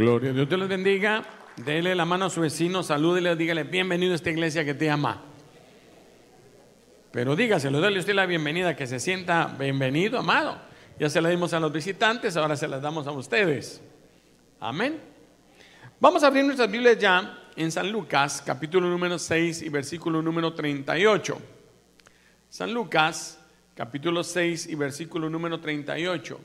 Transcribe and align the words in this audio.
Gloria 0.00 0.30
a 0.30 0.32
Dios 0.32 0.48
te 0.48 0.56
los 0.56 0.66
bendiga. 0.66 1.22
Dele 1.56 1.94
la 1.94 2.06
mano 2.06 2.24
a 2.24 2.30
su 2.30 2.40
vecino, 2.40 2.82
salúdele, 2.82 3.36
dígale, 3.36 3.64
bienvenido 3.64 4.12
a 4.12 4.16
esta 4.16 4.30
iglesia 4.30 4.64
que 4.64 4.72
te 4.72 4.88
ama. 4.88 5.22
Pero 7.12 7.36
dígaselo, 7.36 7.82
dale 7.82 7.98
usted 7.98 8.14
la 8.14 8.24
bienvenida, 8.24 8.74
que 8.74 8.86
se 8.86 8.98
sienta 8.98 9.54
bienvenido, 9.58 10.18
amado. 10.18 10.56
Ya 10.98 11.10
se 11.10 11.20
la 11.20 11.28
dimos 11.28 11.52
a 11.52 11.60
los 11.60 11.70
visitantes, 11.70 12.38
ahora 12.38 12.56
se 12.56 12.66
la 12.66 12.80
damos 12.80 13.06
a 13.06 13.10
ustedes. 13.10 13.82
Amén. 14.58 14.98
Vamos 16.00 16.24
a 16.24 16.28
abrir 16.28 16.46
nuestras 16.46 16.70
Biblias 16.70 16.98
ya 16.98 17.38
en 17.54 17.70
San 17.70 17.92
Lucas, 17.92 18.42
capítulo 18.46 18.88
número 18.88 19.18
6 19.18 19.60
y 19.60 19.68
versículo 19.68 20.22
número 20.22 20.54
38. 20.54 21.38
San 22.48 22.72
Lucas, 22.72 23.38
capítulo 23.74 24.24
6 24.24 24.66
y 24.66 24.76
versículo 24.76 25.28
número 25.28 25.60
38. 25.60 26.40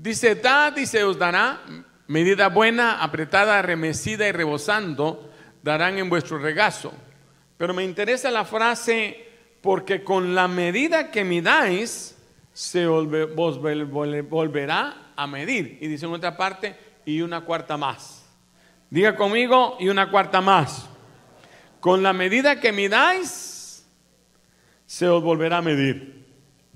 Dice, 0.00 0.34
da, 0.34 0.70
dice, 0.70 1.04
os 1.04 1.18
dará 1.18 1.60
medida 2.06 2.48
buena, 2.48 3.02
apretada, 3.02 3.60
remecida 3.60 4.26
y 4.26 4.32
rebosando, 4.32 5.30
darán 5.62 5.98
en 5.98 6.08
vuestro 6.08 6.38
regazo. 6.38 6.90
Pero 7.58 7.74
me 7.74 7.84
interesa 7.84 8.30
la 8.30 8.46
frase, 8.46 9.28
porque 9.60 10.02
con 10.02 10.34
la 10.34 10.48
medida 10.48 11.10
que 11.10 11.22
midáis, 11.22 12.16
se 12.50 12.86
vos 12.86 13.60
volverá 13.60 15.12
a 15.14 15.26
medir. 15.26 15.76
Y 15.82 15.88
dice 15.88 16.06
en 16.06 16.14
otra 16.14 16.34
parte, 16.34 16.76
y 17.04 17.20
una 17.20 17.42
cuarta 17.42 17.76
más. 17.76 18.24
Diga 18.88 19.14
conmigo, 19.14 19.76
y 19.78 19.90
una 19.90 20.10
cuarta 20.10 20.40
más. 20.40 20.88
Con 21.78 22.02
la 22.02 22.14
medida 22.14 22.58
que 22.58 22.72
midáis, 22.72 23.86
se 24.86 25.06
os 25.06 25.22
volverá 25.22 25.58
a 25.58 25.62
medir. 25.62 26.24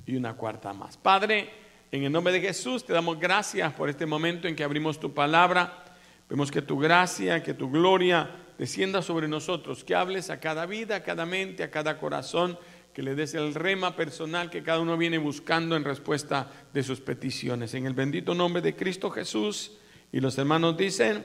Y 0.04 0.14
una 0.14 0.34
cuarta 0.34 0.74
más. 0.74 0.98
Padre, 0.98 1.63
en 1.94 2.02
el 2.02 2.10
nombre 2.10 2.32
de 2.32 2.40
Jesús 2.40 2.84
te 2.84 2.92
damos 2.92 3.20
gracias 3.20 3.72
por 3.72 3.88
este 3.88 4.04
momento 4.04 4.48
en 4.48 4.56
que 4.56 4.64
abrimos 4.64 4.98
tu 4.98 5.14
palabra. 5.14 5.84
Vemos 6.28 6.50
que 6.50 6.60
tu 6.60 6.76
gracia, 6.76 7.40
que 7.40 7.54
tu 7.54 7.70
gloria 7.70 8.30
descienda 8.58 9.00
sobre 9.00 9.28
nosotros, 9.28 9.84
que 9.84 9.94
hables 9.94 10.28
a 10.28 10.40
cada 10.40 10.66
vida, 10.66 10.96
a 10.96 11.02
cada 11.04 11.24
mente, 11.24 11.62
a 11.62 11.70
cada 11.70 11.96
corazón, 11.98 12.58
que 12.92 13.00
le 13.00 13.14
des 13.14 13.34
el 13.34 13.54
rema 13.54 13.94
personal 13.94 14.50
que 14.50 14.64
cada 14.64 14.80
uno 14.80 14.96
viene 14.96 15.18
buscando 15.18 15.76
en 15.76 15.84
respuesta 15.84 16.50
de 16.72 16.82
sus 16.82 17.00
peticiones. 17.00 17.74
En 17.74 17.86
el 17.86 17.94
bendito 17.94 18.34
nombre 18.34 18.60
de 18.60 18.74
Cristo 18.74 19.08
Jesús. 19.08 19.78
Y 20.10 20.18
los 20.18 20.36
hermanos 20.36 20.76
dicen, 20.76 21.24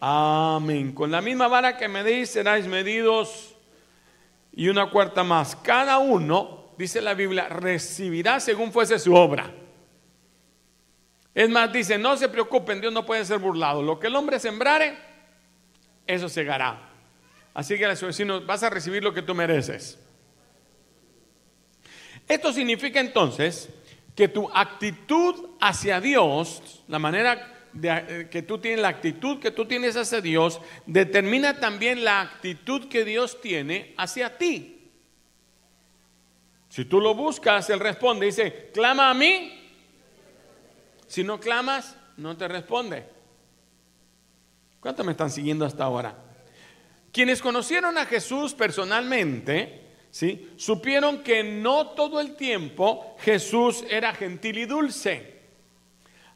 amén. 0.00 0.92
Con 0.92 1.10
la 1.10 1.20
misma 1.20 1.46
vara 1.46 1.76
que 1.76 1.88
medís 1.88 2.30
seráis 2.30 2.66
medidos 2.66 3.54
y 4.54 4.68
una 4.68 4.88
cuarta 4.88 5.24
más. 5.24 5.56
Cada 5.56 5.98
uno 5.98 6.70
dice 6.78 7.02
la 7.02 7.12
Biblia, 7.12 7.50
recibirá 7.50 8.40
según 8.40 8.72
fuese 8.72 8.98
su 8.98 9.14
obra. 9.14 9.57
Es 11.34 11.48
más, 11.48 11.72
dice, 11.72 11.98
no 11.98 12.16
se 12.16 12.28
preocupen, 12.28 12.80
Dios 12.80 12.92
no 12.92 13.06
puede 13.06 13.24
ser 13.24 13.38
burlado. 13.38 13.82
Lo 13.82 13.98
que 13.98 14.08
el 14.08 14.16
hombre 14.16 14.38
sembrare, 14.40 14.98
eso 16.06 16.28
segará. 16.28 16.90
Así 17.54 17.76
que 17.76 17.86
a 17.86 17.96
su 17.96 18.06
vecino, 18.06 18.40
vas 18.42 18.62
a 18.62 18.70
recibir 18.70 19.02
lo 19.02 19.12
que 19.12 19.22
tú 19.22 19.34
mereces. 19.34 19.98
Esto 22.28 22.52
significa 22.52 23.00
entonces 23.00 23.68
que 24.14 24.28
tu 24.28 24.50
actitud 24.52 25.50
hacia 25.60 26.00
Dios, 26.00 26.82
la 26.88 26.98
manera 26.98 27.54
de, 27.72 28.28
que 28.30 28.42
tú 28.42 28.58
tienes, 28.58 28.80
la 28.80 28.88
actitud 28.88 29.38
que 29.38 29.50
tú 29.50 29.66
tienes 29.66 29.96
hacia 29.96 30.20
Dios, 30.20 30.60
determina 30.86 31.60
también 31.60 32.04
la 32.04 32.20
actitud 32.20 32.88
que 32.88 33.04
Dios 33.04 33.40
tiene 33.40 33.94
hacia 33.96 34.36
ti. 34.36 34.90
Si 36.68 36.84
tú 36.84 37.00
lo 37.00 37.14
buscas, 37.14 37.70
Él 37.70 37.80
responde, 37.80 38.26
dice, 38.26 38.70
clama 38.74 39.10
a 39.10 39.14
mí. 39.14 39.67
Si 41.08 41.24
no 41.24 41.40
clamas, 41.40 41.96
no 42.18 42.36
te 42.36 42.46
responde. 42.46 43.04
¿Cuántos 44.78 45.04
me 45.04 45.12
están 45.12 45.30
siguiendo 45.30 45.64
hasta 45.64 45.84
ahora? 45.84 46.14
Quienes 47.10 47.42
conocieron 47.42 47.98
a 47.98 48.06
Jesús 48.06 48.54
personalmente, 48.54 49.88
¿sí? 50.10 50.50
supieron 50.56 51.22
que 51.22 51.42
no 51.42 51.88
todo 51.88 52.20
el 52.20 52.36
tiempo 52.36 53.16
Jesús 53.20 53.84
era 53.90 54.14
gentil 54.14 54.58
y 54.58 54.66
dulce. 54.66 55.38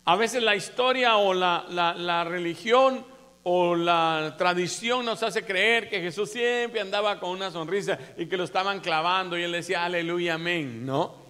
A 0.04 0.16
veces 0.16 0.42
la 0.42 0.56
historia 0.56 1.16
o 1.18 1.34
la, 1.34 1.66
la, 1.68 1.94
la 1.94 2.24
religión 2.24 3.06
o 3.44 3.76
la 3.76 4.34
tradición 4.38 5.04
nos 5.04 5.22
hace 5.22 5.44
creer 5.44 5.88
que 5.88 6.00
Jesús 6.00 6.30
siempre 6.30 6.80
andaba 6.80 7.20
con 7.20 7.30
una 7.30 7.50
sonrisa 7.50 7.98
y 8.16 8.26
que 8.26 8.36
lo 8.36 8.44
estaban 8.44 8.80
clavando 8.80 9.38
y 9.38 9.42
él 9.42 9.52
decía 9.52 9.84
aleluya, 9.84 10.34
amén, 10.34 10.84
¿no? 10.86 11.21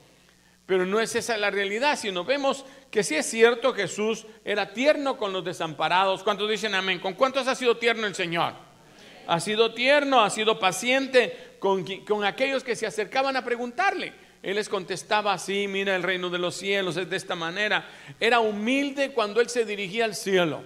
Pero 0.67 0.87
no 0.87 1.01
es 1.01 1.15
esa 1.17 1.37
la 1.37 1.51
realidad, 1.51 1.99
sino 1.99 2.25
vemos 2.25 2.65
que 2.91 3.03
sí 3.03 3.17
es 3.17 3.27
cierto 3.27 3.75
Jesús 3.75 4.27
era 4.45 4.73
tierno 4.73 5.17
con 5.17 5.33
los 5.33 5.45
desamparados. 5.45 6.23
¿Cuántos 6.23 6.49
dicen 6.49 6.75
amén? 6.75 7.01
¿Con 7.01 7.15
cuántos 7.15 7.49
ha 7.49 7.55
sido 7.55 7.77
tierno 7.77 8.07
el 8.07 8.15
Señor? 8.15 8.55
Ha 9.27 9.41
sido 9.41 9.75
tierno, 9.75 10.21
ha 10.21 10.31
sido 10.31 10.59
paciente 10.59 11.57
con, 11.59 11.85
con 12.05 12.25
aquellos 12.25 12.65
que 12.65 12.77
se 12.77 12.87
acercaban 12.87 13.37
a 13.37 13.45
preguntarle. 13.45 14.13
Él 14.43 14.57
les 14.57 14.69
contestaba 14.69 15.33
así, 15.33 15.69
mira 15.69 15.95
el 15.95 16.03
reino 16.03 16.29
de 16.29 16.39
los 16.39 16.57
cielos 16.57 16.97
es 16.97 17.09
de 17.09 17.17
esta 17.17 17.37
manera. 17.37 17.89
Era 18.19 18.41
humilde 18.41 19.13
cuando 19.13 19.41
él 19.41 19.49
se 19.49 19.65
dirigía 19.65 20.05
al 20.05 20.15
cielo. 20.15 20.63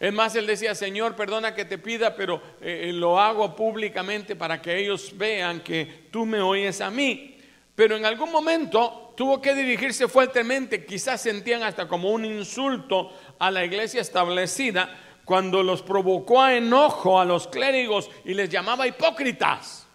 Es 0.00 0.12
más, 0.12 0.34
él 0.36 0.46
decía, 0.46 0.74
Señor, 0.74 1.16
perdona 1.16 1.54
que 1.54 1.64
te 1.64 1.78
pida, 1.78 2.14
pero 2.14 2.40
eh, 2.60 2.88
eh, 2.88 2.92
lo 2.92 3.18
hago 3.18 3.56
públicamente 3.56 4.36
para 4.36 4.62
que 4.62 4.76
ellos 4.76 5.12
vean 5.16 5.60
que 5.60 6.06
tú 6.12 6.24
me 6.24 6.40
oyes 6.40 6.80
a 6.80 6.90
mí. 6.90 7.37
Pero 7.78 7.94
en 7.94 8.04
algún 8.04 8.32
momento 8.32 9.12
tuvo 9.16 9.40
que 9.40 9.54
dirigirse 9.54 10.08
fuertemente, 10.08 10.84
quizás 10.84 11.20
sentían 11.20 11.62
hasta 11.62 11.86
como 11.86 12.10
un 12.10 12.24
insulto 12.24 13.12
a 13.38 13.52
la 13.52 13.64
iglesia 13.64 14.00
establecida, 14.00 14.90
cuando 15.24 15.62
los 15.62 15.82
provocó 15.82 16.42
a 16.42 16.56
enojo 16.56 17.20
a 17.20 17.24
los 17.24 17.46
clérigos 17.46 18.10
y 18.24 18.34
les 18.34 18.50
llamaba 18.50 18.88
hipócritas. 18.88 19.86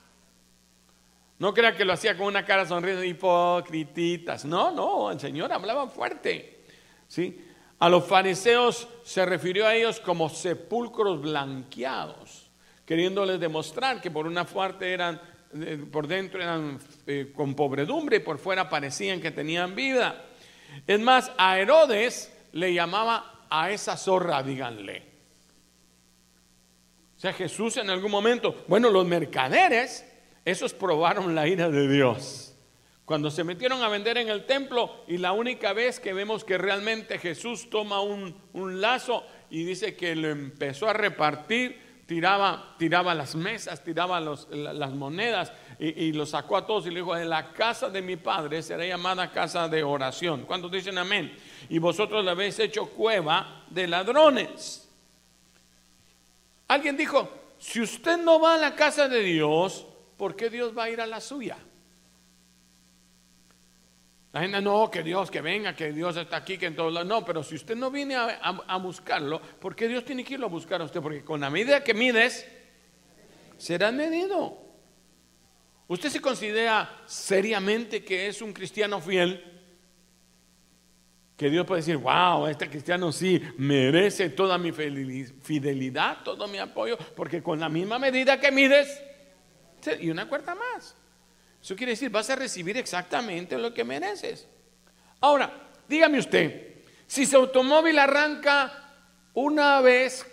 No 1.40 1.54
crea 1.54 1.76
que 1.76 1.84
lo 1.84 1.92
hacía 1.92 2.16
con 2.16 2.28
una 2.28 2.46
cara 2.46 2.66
sonriente, 2.66 3.06
hipócrititas. 3.06 4.46
No, 4.46 4.72
no, 4.72 5.12
el 5.12 5.20
Señor 5.20 5.52
hablaba 5.52 5.90
fuerte. 5.90 6.64
¿sí? 7.10 7.46
A 7.80 7.90
los 7.90 8.06
fariseos 8.06 8.88
se 9.04 9.26
refirió 9.26 9.68
a 9.68 9.76
ellos 9.76 10.00
como 10.00 10.30
sepulcros 10.30 11.20
blanqueados, 11.22 12.50
queriéndoles 12.86 13.42
demostrar 13.42 14.00
que 14.00 14.10
por 14.10 14.26
una 14.26 14.46
parte 14.46 14.94
eran, 14.94 15.20
por 15.92 16.08
dentro 16.08 16.42
eran 16.42 16.80
eh, 17.08 17.32
con 17.36 17.56
pobredumbre 17.56 18.18
y 18.18 18.20
por 18.20 18.40
fuera 18.40 18.70
parecían 18.70 19.22
que 19.22 19.32
tenían 19.32 19.76
vida. 19.76 20.26
Es 20.88 21.00
más, 21.00 21.32
a 21.38 21.60
Herodes 21.60 22.32
le 22.52 22.74
llamaba 22.74 23.46
a 23.50 23.72
esa 23.72 23.98
zorra, 23.98 24.42
díganle. 24.42 25.04
O 27.16 27.20
sea, 27.20 27.34
Jesús 27.34 27.78
en 27.78 27.90
algún 27.90 28.12
momento, 28.12 28.66
bueno, 28.68 28.90
los 28.90 29.06
mercaderes, 29.06 30.06
esos 30.44 30.74
probaron 30.74 31.36
la 31.36 31.48
ira 31.48 31.70
de 31.70 31.88
Dios. 31.88 32.54
Cuando 33.06 33.30
se 33.30 33.44
metieron 33.44 33.84
a 33.84 33.90
vender 33.90 34.18
en 34.18 34.30
el 34.30 34.46
templo 34.46 35.04
y 35.08 35.18
la 35.18 35.34
única 35.34 35.74
vez 35.74 36.00
que 36.00 36.14
vemos 36.14 36.46
que 36.46 36.58
realmente 36.58 37.20
Jesús 37.20 37.70
toma 37.70 38.00
un, 38.02 38.34
lazo 38.82 39.26
y 39.50 39.66
dice 39.66 39.96
que 39.96 40.16
lo 40.16 40.30
empezó 40.30 40.88
a 40.88 40.94
repartir, 40.94 41.80
tiraba, 42.06 42.76
tiraba 42.78 43.14
las 43.16 43.36
mesas, 43.36 43.84
tiraba 43.84 44.20
las 44.20 44.92
monedas 44.94 45.52
y, 45.80 46.06
y 46.06 46.14
lo 46.14 46.26
sacó 46.26 46.58
a 46.58 46.66
todos 46.66 46.86
y 46.86 46.90
le 46.90 46.98
dijo, 46.98 47.16
la 47.16 47.52
casa 47.54 47.90
de 47.90 48.02
mi 48.02 48.16
padre 48.16 48.62
será 48.62 48.86
llamada 48.86 49.32
casa 49.32 49.68
de 49.68 49.84
oración. 49.84 50.44
¿Cuántos 50.46 50.72
dicen 50.72 50.98
amén? 50.98 51.36
Y 51.70 51.80
vosotros 51.80 52.24
la 52.24 52.32
habéis 52.32 52.60
hecho 52.60 52.88
cueva 52.88 53.66
de 53.70 53.88
ladrones. 53.88 54.90
Alguien 56.68 56.98
dijo, 56.98 57.30
si 57.58 57.82
usted 57.82 58.18
no 58.18 58.40
va 58.40 58.56
a 58.56 58.58
la 58.58 58.76
casa 58.76 59.08
de 59.08 59.22
Dios, 59.22 59.86
¿por 60.18 60.36
qué 60.36 60.50
Dios 60.50 60.78
va 60.78 60.86
a 60.86 60.90
ir 60.90 61.00
a 61.02 61.08
la 61.08 61.22
suya? 61.22 61.58
La 64.34 64.42
gente, 64.42 64.60
no, 64.62 64.90
que 64.90 65.04
Dios, 65.04 65.30
que 65.30 65.42
venga, 65.42 65.76
que 65.76 65.92
Dios 65.94 66.18
está 66.18 66.38
aquí, 66.38 66.58
que 66.58 66.66
en 66.66 66.76
todos 66.76 66.92
lados. 66.92 67.08
No, 67.08 67.24
pero 67.24 67.44
si 67.44 67.54
usted 67.54 67.76
no 67.76 67.92
viene 67.92 68.16
a, 68.16 68.78
buscarlo, 68.78 69.40
¿por 69.40 69.76
qué 69.76 69.88
Dios 69.88 70.04
tiene 70.04 70.24
que 70.24 70.34
irlo 70.34 70.48
a 70.48 70.50
buscar 70.50 70.82
a 70.82 70.86
usted? 70.86 71.02
Porque 71.02 71.24
con 71.24 71.40
la 71.40 71.52
medida 71.52 71.84
que 71.84 71.94
mides, 71.94 72.44
será 73.58 73.92
medido. 73.92 74.58
¿Usted 75.88 76.10
se 76.10 76.20
considera 76.20 77.04
seriamente 77.06 78.04
que 78.04 78.26
es 78.26 78.42
un 78.42 78.54
cristiano 78.54 79.00
fiel? 79.00 79.44
Que 81.38 81.52
Dios 81.52 81.68
puede 81.68 81.82
decir, 81.82 81.98
wow, 81.98 82.48
este 82.48 82.68
cristiano 82.72 83.12
sí 83.12 83.40
merece 83.58 84.32
toda 84.32 84.58
mi 84.58 84.72
fidelidad, 84.72 86.24
todo 86.24 86.48
mi 86.48 86.58
apoyo, 86.58 86.98
porque 87.16 87.44
con 87.44 87.60
la 87.60 87.70
misma 87.70 88.00
medida 88.00 88.40
que 88.40 88.52
mides, 88.52 89.00
y 90.00 90.10
una 90.10 90.28
cuarta 90.28 90.56
más. 90.56 90.96
Eso 91.64 91.78
quiere 91.78 91.94
decir, 91.94 92.10
vas 92.10 92.30
a 92.30 92.36
recibir 92.36 92.76
exactamente 92.76 93.58
lo 93.58 93.74
que 93.74 93.86
mereces. 93.86 94.50
Ahora, 95.22 95.70
dígame 95.88 96.20
usted, 96.20 96.84
si 97.08 97.26
su 97.26 97.38
automóvil 97.38 97.98
arranca 98.00 98.92
una 99.34 99.80
vez 99.80 100.30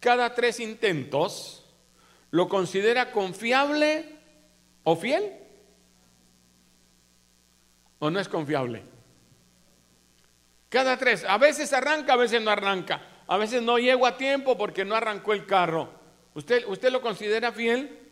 cada 0.00 0.34
tres 0.34 0.58
intentos, 0.58 1.64
¿lo 2.32 2.48
considera 2.48 3.12
confiable 3.12 4.18
o 4.82 4.96
fiel? 4.96 5.32
¿O 8.00 8.10
no 8.10 8.18
es 8.18 8.28
confiable? 8.28 8.82
Cada 10.70 10.98
tres. 10.98 11.24
A 11.28 11.38
veces 11.38 11.72
arranca, 11.72 12.14
a 12.14 12.16
veces 12.16 12.42
no 12.42 12.50
arranca. 12.50 13.00
A 13.28 13.36
veces 13.36 13.62
no 13.62 13.78
llego 13.78 14.08
a 14.08 14.16
tiempo 14.16 14.58
porque 14.58 14.84
no 14.84 14.96
arrancó 14.96 15.34
el 15.34 15.46
carro. 15.46 15.88
¿Usted, 16.34 16.66
usted 16.66 16.90
lo 16.90 17.00
considera 17.00 17.52
fiel? 17.52 18.03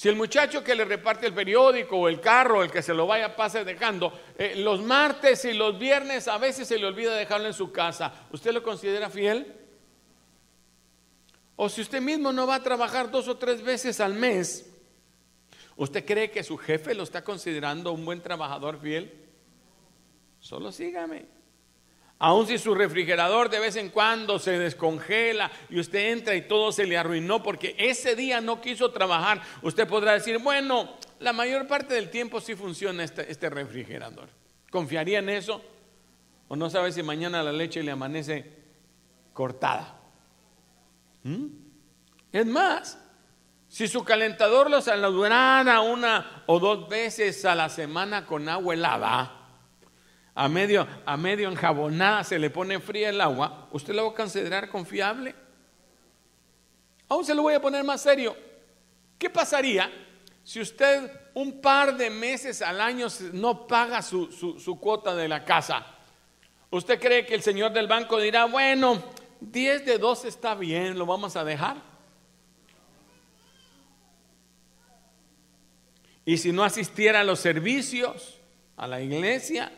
Si 0.00 0.08
el 0.08 0.16
muchacho 0.16 0.64
que 0.64 0.74
le 0.74 0.86
reparte 0.86 1.26
el 1.26 1.34
periódico 1.34 1.94
o 1.98 2.08
el 2.08 2.22
carro, 2.22 2.62
el 2.62 2.70
que 2.70 2.80
se 2.80 2.94
lo 2.94 3.06
vaya 3.06 3.36
pase 3.36 3.66
dejando, 3.66 4.18
eh, 4.38 4.54
los 4.56 4.80
martes 4.80 5.44
y 5.44 5.52
los 5.52 5.78
viernes 5.78 6.26
a 6.26 6.38
veces 6.38 6.66
se 6.68 6.78
le 6.78 6.86
olvida 6.86 7.14
dejarlo 7.14 7.48
en 7.48 7.52
su 7.52 7.70
casa, 7.70 8.10
¿usted 8.32 8.54
lo 8.54 8.62
considera 8.62 9.10
fiel? 9.10 9.54
O 11.54 11.68
si 11.68 11.82
usted 11.82 12.00
mismo 12.00 12.32
no 12.32 12.46
va 12.46 12.54
a 12.54 12.62
trabajar 12.62 13.10
dos 13.10 13.28
o 13.28 13.36
tres 13.36 13.60
veces 13.60 14.00
al 14.00 14.14
mes, 14.14 14.72
¿usted 15.76 16.02
cree 16.06 16.30
que 16.30 16.44
su 16.44 16.56
jefe 16.56 16.94
lo 16.94 17.02
está 17.02 17.22
considerando 17.22 17.92
un 17.92 18.02
buen 18.06 18.22
trabajador 18.22 18.80
fiel? 18.80 19.28
Solo 20.40 20.72
sígame. 20.72 21.39
Aun 22.22 22.46
si 22.46 22.58
su 22.58 22.74
refrigerador 22.74 23.48
de 23.48 23.60
vez 23.60 23.76
en 23.76 23.88
cuando 23.88 24.38
se 24.38 24.58
descongela 24.58 25.50
y 25.70 25.80
usted 25.80 26.12
entra 26.12 26.34
y 26.34 26.42
todo 26.42 26.70
se 26.70 26.84
le 26.84 26.98
arruinó 26.98 27.42
porque 27.42 27.74
ese 27.78 28.14
día 28.14 28.42
no 28.42 28.60
quiso 28.60 28.90
trabajar, 28.90 29.40
usted 29.62 29.88
podrá 29.88 30.12
decir, 30.12 30.38
bueno, 30.38 30.96
la 31.18 31.32
mayor 31.32 31.66
parte 31.66 31.94
del 31.94 32.10
tiempo 32.10 32.42
sí 32.42 32.54
funciona 32.54 33.04
este, 33.04 33.32
este 33.32 33.48
refrigerador. 33.48 34.28
¿Confiaría 34.70 35.20
en 35.20 35.30
eso? 35.30 35.62
¿O 36.48 36.56
no 36.56 36.68
sabe 36.68 36.92
si 36.92 37.02
mañana 37.02 37.42
la 37.42 37.52
leche 37.52 37.82
le 37.82 37.90
amanece 37.90 38.52
cortada? 39.32 39.96
¿Mm? 41.22 41.46
Es 42.32 42.44
más, 42.44 42.98
si 43.66 43.88
su 43.88 44.04
calentador 44.04 44.68
lo 44.68 44.82
saludara 44.82 45.80
una 45.80 46.42
o 46.44 46.60
dos 46.60 46.86
veces 46.86 47.46
a 47.46 47.54
la 47.54 47.70
semana 47.70 48.26
con 48.26 48.46
agua 48.46 48.74
helada, 48.74 49.39
a 50.34 50.48
medio, 50.48 50.86
a 51.04 51.16
medio 51.16 51.50
enjabonada 51.50 52.24
se 52.24 52.38
le 52.38 52.50
pone 52.50 52.80
fría 52.80 53.08
el 53.08 53.20
agua, 53.20 53.68
¿usted 53.72 53.94
lo 53.94 54.06
va 54.06 54.12
a 54.12 54.14
considerar 54.14 54.68
confiable? 54.68 55.34
Aún 57.08 57.24
se 57.24 57.34
lo 57.34 57.42
voy 57.42 57.54
a 57.54 57.60
poner 57.60 57.82
más 57.82 58.02
serio. 58.02 58.36
¿Qué 59.18 59.28
pasaría 59.28 59.90
si 60.44 60.60
usted 60.60 61.10
un 61.34 61.60
par 61.60 61.96
de 61.96 62.08
meses 62.08 62.62
al 62.62 62.80
año 62.80 63.08
no 63.32 63.66
paga 63.66 64.00
su, 64.00 64.30
su 64.30 64.78
cuota 64.78 65.14
de 65.14 65.28
la 65.28 65.44
casa? 65.44 65.84
¿Usted 66.70 67.00
cree 67.00 67.26
que 67.26 67.34
el 67.34 67.42
señor 67.42 67.72
del 67.72 67.88
banco 67.88 68.20
dirá, 68.20 68.44
bueno, 68.44 69.02
10 69.40 69.84
de 69.84 69.98
12 69.98 70.28
está 70.28 70.54
bien, 70.54 70.96
lo 70.96 71.04
vamos 71.04 71.34
a 71.34 71.44
dejar? 71.44 71.78
Y 76.24 76.38
si 76.38 76.52
no 76.52 76.62
asistiera 76.62 77.20
a 77.20 77.24
los 77.24 77.40
servicios, 77.40 78.38
a 78.76 78.86
la 78.86 79.00
iglesia, 79.00 79.72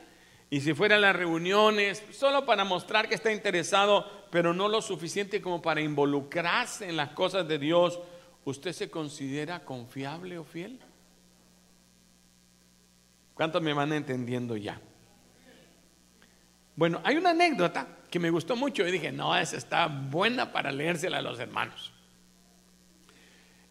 y 0.52 0.60
si 0.60 0.75
fuera 0.75 0.96
a 0.96 0.99
las 0.99 1.16
reuniones, 1.16 2.04
solo 2.10 2.44
para 2.44 2.62
mostrar 2.62 3.08
que 3.08 3.14
está 3.14 3.32
interesado, 3.32 4.26
pero 4.31 4.52
no 4.52 4.69
lo 4.69 4.82
suficiente 4.82 5.40
como 5.40 5.62
para 5.62 5.81
involucrarse 5.81 6.87
en 6.90 6.99
las 6.99 7.12
cosas 7.12 7.49
de 7.49 7.58
Dios, 7.58 7.99
¿usted 8.44 8.72
se 8.72 8.90
considera 8.90 9.64
confiable 9.64 10.37
o 10.37 10.44
fiel? 10.44 10.78
¿Cuántos 13.32 13.62
me 13.62 13.72
van 13.72 13.94
entendiendo 13.94 14.54
ya? 14.54 14.78
Bueno, 16.76 17.00
hay 17.02 17.16
una 17.16 17.31
anécdota 17.31 17.87
que 18.10 18.19
me 18.19 18.28
gustó 18.28 18.54
mucho 18.54 18.87
y 18.87 18.93
dije, 18.93 19.10
no, 19.10 19.34
esa 19.34 19.56
está 19.56 19.87
buena 19.87 20.52
para 20.52 20.70
leérsela 20.70 21.16
a 21.16 21.22
los 21.22 21.40
hermanos. 21.40 21.94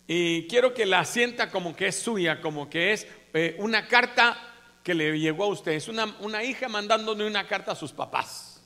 Y 0.08 0.48
quiero 0.48 0.74
que 0.74 0.88
la 0.88 1.06
sienta 1.06 1.52
como 1.52 1.76
que 1.76 1.90
es 1.90 2.00
suya, 2.00 2.42
como 2.42 2.72
que 2.72 2.94
es 2.94 3.08
eh, 3.36 3.56
una 3.60 3.88
carta 3.88 4.51
que 4.84 4.94
le 4.94 5.18
llegó 5.20 5.46
a 5.46 5.48
usted. 5.48 5.74
Es 5.74 5.88
una, 5.88 6.16
una 6.20 6.44
hija 6.44 6.68
mandándole 6.68 7.26
una 7.26 7.48
carta 7.48 7.72
a 7.72 7.76
sus 7.76 7.92
papás. 7.92 8.62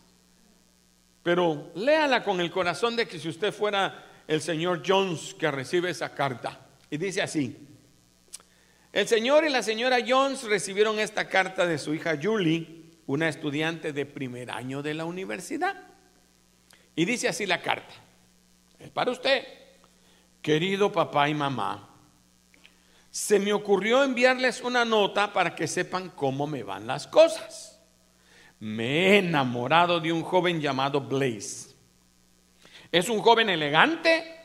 Pero 1.24 1.72
léala 1.76 2.24
con 2.24 2.40
el 2.40 2.52
corazón 2.52 2.96
de 2.96 3.08
que 3.08 3.20
si 3.20 3.30
usted 3.30 3.52
fuera 3.52 4.24
el 4.28 4.42
señor 4.42 4.84
Jones 4.86 5.34
que 5.34 5.50
recibe 5.50 5.90
esa 5.90 6.14
carta. 6.14 6.60
Y 6.90 6.98
dice 6.98 7.22
así. 7.22 7.58
El 8.94 9.08
señor 9.08 9.44
y 9.44 9.50
la 9.50 9.62
señora 9.62 9.98
Jones 10.08 10.44
recibieron 10.44 11.00
esta 11.00 11.28
carta 11.28 11.66
de 11.66 11.78
su 11.78 11.94
hija 11.94 12.18
Julie, 12.22 12.86
una 13.08 13.28
estudiante 13.28 13.92
de 13.92 14.06
primer 14.06 14.52
año 14.52 14.82
de 14.82 14.94
la 14.94 15.06
universidad. 15.06 15.76
Y 16.96 17.04
dice 17.04 17.28
así 17.28 17.46
la 17.46 17.62
carta. 17.62 17.94
Es 18.80 18.90
para 18.92 19.12
usted, 19.12 19.44
querido 20.42 20.92
papá 20.92 21.28
y 21.28 21.34
mamá 21.34 21.95
se 23.16 23.40
me 23.40 23.54
ocurrió 23.54 24.04
enviarles 24.04 24.60
una 24.60 24.84
nota 24.84 25.32
para 25.32 25.56
que 25.56 25.68
sepan 25.68 26.10
cómo 26.10 26.48
me 26.48 26.64
van 26.64 26.86
las 26.86 27.08
cosas. 27.08 27.80
Me 28.60 29.08
he 29.08 29.18
enamorado 29.20 30.02
de 30.02 30.12
un 30.12 30.22
joven 30.22 30.60
llamado 30.60 31.00
Blaze. 31.00 31.74
Es 32.92 33.08
un 33.08 33.20
joven 33.20 33.50
elegante. 33.50 34.38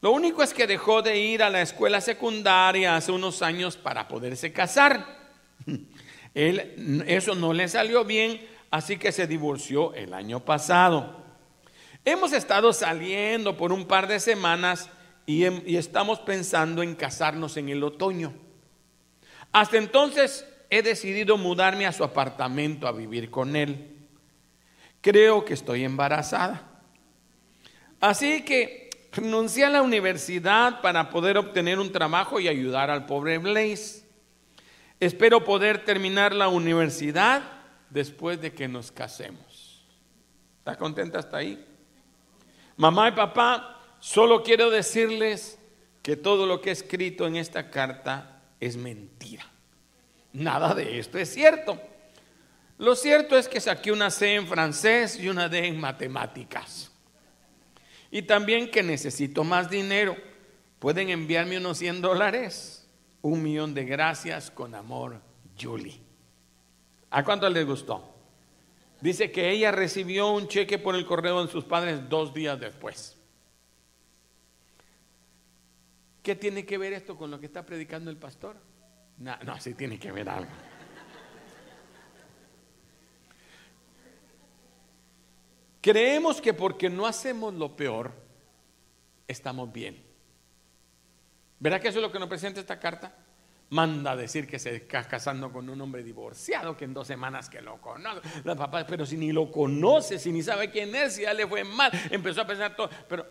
Lo 0.00 0.12
único 0.12 0.42
es 0.42 0.54
que 0.54 0.66
dejó 0.66 1.02
de 1.02 1.18
ir 1.18 1.42
a 1.42 1.50
la 1.50 1.60
escuela 1.60 2.00
secundaria 2.00 2.96
hace 2.96 3.12
unos 3.12 3.42
años 3.42 3.76
para 3.76 4.08
poderse 4.08 4.50
casar. 4.50 5.18
Él, 6.34 7.04
eso 7.06 7.34
no 7.34 7.52
le 7.52 7.68
salió 7.68 8.06
bien, 8.06 8.40
así 8.70 8.96
que 8.96 9.12
se 9.12 9.26
divorció 9.26 9.92
el 9.92 10.14
año 10.14 10.40
pasado. 10.40 11.22
Hemos 12.06 12.32
estado 12.32 12.72
saliendo 12.72 13.58
por 13.58 13.74
un 13.74 13.84
par 13.84 14.08
de 14.08 14.20
semanas 14.20 14.88
y, 15.26 15.44
estamos 15.76 16.20
pensando 16.20 16.82
en 16.82 16.94
casarnos 16.94 17.56
en 17.56 17.68
el 17.68 17.82
otoño. 17.82 18.32
Hasta 19.52 19.78
entonces 19.78 20.46
he 20.70 20.82
decidido 20.82 21.36
mudarme 21.36 21.86
a 21.86 21.92
su 21.92 22.04
apartamento 22.04 22.86
a 22.86 22.92
vivir 22.92 23.30
con 23.30 23.56
él. 23.56 23.96
Creo 25.00 25.44
que 25.44 25.54
estoy 25.54 25.84
embarazada. 25.84 26.68
Así 28.00 28.44
que 28.44 28.90
renuncié 29.12 29.64
a 29.64 29.70
la 29.70 29.82
universidad 29.82 30.80
para 30.80 31.10
poder 31.10 31.38
obtener 31.38 31.78
un 31.78 31.92
trabajo 31.92 32.40
y 32.40 32.48
ayudar 32.48 32.90
al 32.90 33.06
pobre 33.06 33.38
Blaze. 33.38 34.06
Espero 35.00 35.44
poder 35.44 35.84
terminar 35.84 36.34
la 36.34 36.48
universidad 36.48 37.42
después 37.88 38.40
de 38.40 38.52
que 38.52 38.68
nos 38.68 38.92
casemos. 38.92 39.86
¿Está 40.58 40.76
contenta 40.76 41.18
hasta 41.18 41.38
ahí? 41.38 41.66
Mamá 42.76 43.08
y 43.08 43.12
papá, 43.12 43.79
Solo 44.00 44.42
quiero 44.42 44.70
decirles 44.70 45.58
que 46.02 46.16
todo 46.16 46.46
lo 46.46 46.60
que 46.60 46.70
he 46.70 46.72
escrito 46.72 47.26
en 47.26 47.36
esta 47.36 47.70
carta 47.70 48.42
es 48.58 48.76
mentira. 48.76 49.44
Nada 50.32 50.74
de 50.74 50.98
esto 50.98 51.18
es 51.18 51.32
cierto. 51.32 51.80
Lo 52.78 52.96
cierto 52.96 53.36
es 53.36 53.46
que 53.46 53.60
saqué 53.60 53.92
una 53.92 54.10
C 54.10 54.34
en 54.34 54.46
francés 54.46 55.20
y 55.20 55.28
una 55.28 55.50
D 55.50 55.66
en 55.66 55.78
matemáticas. 55.78 56.90
Y 58.10 58.22
también 58.22 58.70
que 58.70 58.82
necesito 58.82 59.44
más 59.44 59.68
dinero. 59.68 60.16
Pueden 60.78 61.10
enviarme 61.10 61.58
unos 61.58 61.76
100 61.78 62.00
dólares. 62.00 62.88
Un 63.20 63.42
millón 63.42 63.74
de 63.74 63.84
gracias 63.84 64.50
con 64.50 64.74
amor, 64.74 65.20
Julie. 65.60 66.00
¿A 67.10 67.22
cuánto 67.22 67.50
les 67.50 67.66
gustó? 67.66 68.14
Dice 69.02 69.30
que 69.30 69.50
ella 69.50 69.72
recibió 69.72 70.30
un 70.30 70.48
cheque 70.48 70.78
por 70.78 70.94
el 70.94 71.04
correo 71.04 71.44
de 71.44 71.52
sus 71.52 71.64
padres 71.64 72.08
dos 72.08 72.32
días 72.32 72.58
después. 72.58 73.19
¿Qué 76.22 76.36
tiene 76.36 76.66
que 76.66 76.78
ver 76.78 76.92
esto 76.92 77.16
con 77.16 77.30
lo 77.30 77.40
que 77.40 77.46
está 77.46 77.64
predicando 77.64 78.10
el 78.10 78.16
pastor? 78.16 78.56
No, 79.18 79.36
no, 79.44 79.58
sí 79.60 79.74
tiene 79.74 79.98
que 79.98 80.12
ver 80.12 80.28
algo. 80.28 80.50
Creemos 85.80 86.40
que 86.42 86.52
porque 86.52 86.90
no 86.90 87.06
hacemos 87.06 87.54
lo 87.54 87.74
peor, 87.74 88.12
estamos 89.26 89.72
bien. 89.72 90.02
¿Verdad 91.58 91.80
que 91.80 91.88
eso 91.88 91.98
es 91.98 92.02
lo 92.02 92.12
que 92.12 92.18
nos 92.18 92.28
presenta 92.28 92.60
esta 92.60 92.78
carta? 92.78 93.14
Manda 93.70 94.12
a 94.12 94.16
decir 94.16 94.46
que 94.46 94.58
se 94.58 94.76
está 94.76 95.06
casando 95.06 95.52
con 95.52 95.68
un 95.68 95.80
hombre 95.80 96.02
divorciado, 96.02 96.76
que 96.76 96.84
en 96.84 96.94
dos 96.94 97.06
semanas 97.06 97.48
que 97.48 97.60
lo 97.60 97.80
conoce. 97.80 98.20
La 98.44 98.56
papá, 98.56 98.84
pero 98.86 99.06
si 99.06 99.16
ni 99.16 99.32
lo 99.32 99.50
conoce, 99.50 100.18
si 100.18 100.32
ni 100.32 100.42
sabe 100.42 100.70
quién 100.70 100.94
es, 100.94 101.14
si 101.14 101.22
ya 101.22 101.32
le 101.32 101.46
fue 101.46 101.64
mal, 101.64 101.90
empezó 102.10 102.42
a 102.42 102.46
pensar 102.46 102.74
todo. 102.74 102.90
Pero, 103.08 103.26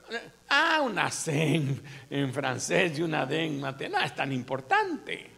ah, 0.47 0.81
una 0.83 1.11
C 1.11 1.61
en, 2.09 2.33
francés 2.33 2.97
y 2.97 3.01
una 3.01 3.25
D 3.25 3.45
en 3.45 3.59
no 3.59 3.69
es 3.69 4.15
tan 4.15 4.31
importante. 4.31 5.29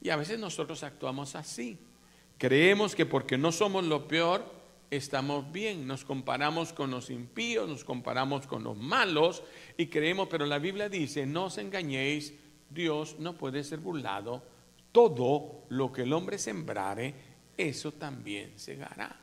Y 0.00 0.10
a 0.10 0.16
veces 0.16 0.38
nosotros 0.38 0.82
actuamos 0.82 1.34
así. 1.34 1.78
Creemos 2.36 2.94
que 2.94 3.06
porque 3.06 3.38
no 3.38 3.50
somos 3.52 3.84
lo 3.84 4.06
peor, 4.06 4.44
estamos 4.90 5.50
bien. 5.50 5.86
Nos 5.86 6.04
comparamos 6.04 6.74
con 6.74 6.90
los 6.90 7.08
impíos, 7.08 7.68
nos 7.68 7.84
comparamos 7.84 8.46
con 8.46 8.62
los 8.64 8.76
malos 8.76 9.42
y 9.78 9.86
creemos, 9.86 10.28
pero 10.28 10.44
la 10.44 10.58
Biblia 10.58 10.90
dice, 10.90 11.26
no 11.26 11.46
os 11.46 11.56
engañéis 11.58 12.34
Dios 12.70 13.16
no 13.18 13.34
puede 13.34 13.64
ser 13.64 13.78
burlado. 13.78 14.42
Todo 14.92 15.64
lo 15.68 15.92
que 15.92 16.02
el 16.02 16.12
hombre 16.12 16.38
sembrare, 16.38 17.14
eso 17.56 17.92
también 17.92 18.58
segará. 18.58 19.16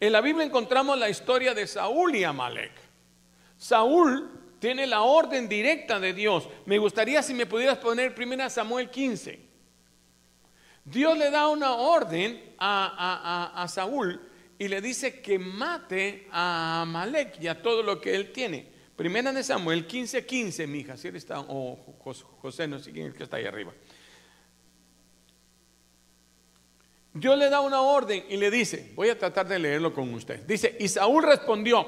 En 0.00 0.12
la 0.12 0.20
Biblia 0.20 0.44
encontramos 0.44 0.98
la 0.98 1.08
historia 1.08 1.54
de 1.54 1.66
Saúl 1.66 2.14
y 2.14 2.24
Amalek. 2.24 2.72
Saúl 3.56 4.30
tiene 4.58 4.86
la 4.86 5.02
orden 5.02 5.48
directa 5.48 5.98
de 6.00 6.12
Dios. 6.12 6.48
Me 6.66 6.78
gustaría 6.78 7.22
si 7.22 7.34
me 7.34 7.46
pudieras 7.46 7.78
poner 7.78 8.14
1 8.16 8.50
Samuel 8.50 8.90
15. 8.90 9.48
Dios 10.84 11.18
le 11.18 11.30
da 11.30 11.48
una 11.48 11.74
orden 11.74 12.54
a, 12.58 13.66
Saúl 13.68 14.20
y 14.58 14.68
le 14.68 14.80
dice 14.80 15.20
que 15.20 15.38
mate 15.38 16.26
a 16.32 16.82
Amalek 16.82 17.40
y 17.40 17.48
a 17.48 17.62
todo 17.62 17.82
lo 17.82 18.00
que 18.00 18.14
él 18.14 18.32
tiene. 18.32 18.77
Primera 18.98 19.32
de 19.32 19.44
Samuel 19.44 19.86
15:15, 19.86 20.26
15, 20.26 20.66
mi 20.66 20.80
hija, 20.80 20.96
si 20.96 21.06
él 21.06 21.14
está, 21.14 21.38
o 21.38 21.78
José, 22.42 22.66
no 22.66 22.80
sé 22.80 22.90
quién 22.90 23.06
es 23.06 23.14
que 23.14 23.22
está 23.22 23.36
ahí 23.36 23.44
arriba. 23.44 23.72
Dios 27.14 27.38
le 27.38 27.48
da 27.48 27.60
una 27.60 27.80
orden 27.80 28.24
y 28.28 28.36
le 28.36 28.50
dice, 28.50 28.90
voy 28.96 29.08
a 29.08 29.16
tratar 29.16 29.46
de 29.46 29.56
leerlo 29.56 29.94
con 29.94 30.12
usted. 30.12 30.44
Dice, 30.44 30.76
y 30.80 30.88
Saúl 30.88 31.22
respondió, 31.22 31.86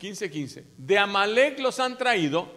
15:15, 0.00 0.30
15, 0.30 0.64
de 0.78 0.98
Amalek 0.98 1.58
los 1.58 1.78
han 1.80 1.98
traído 1.98 2.50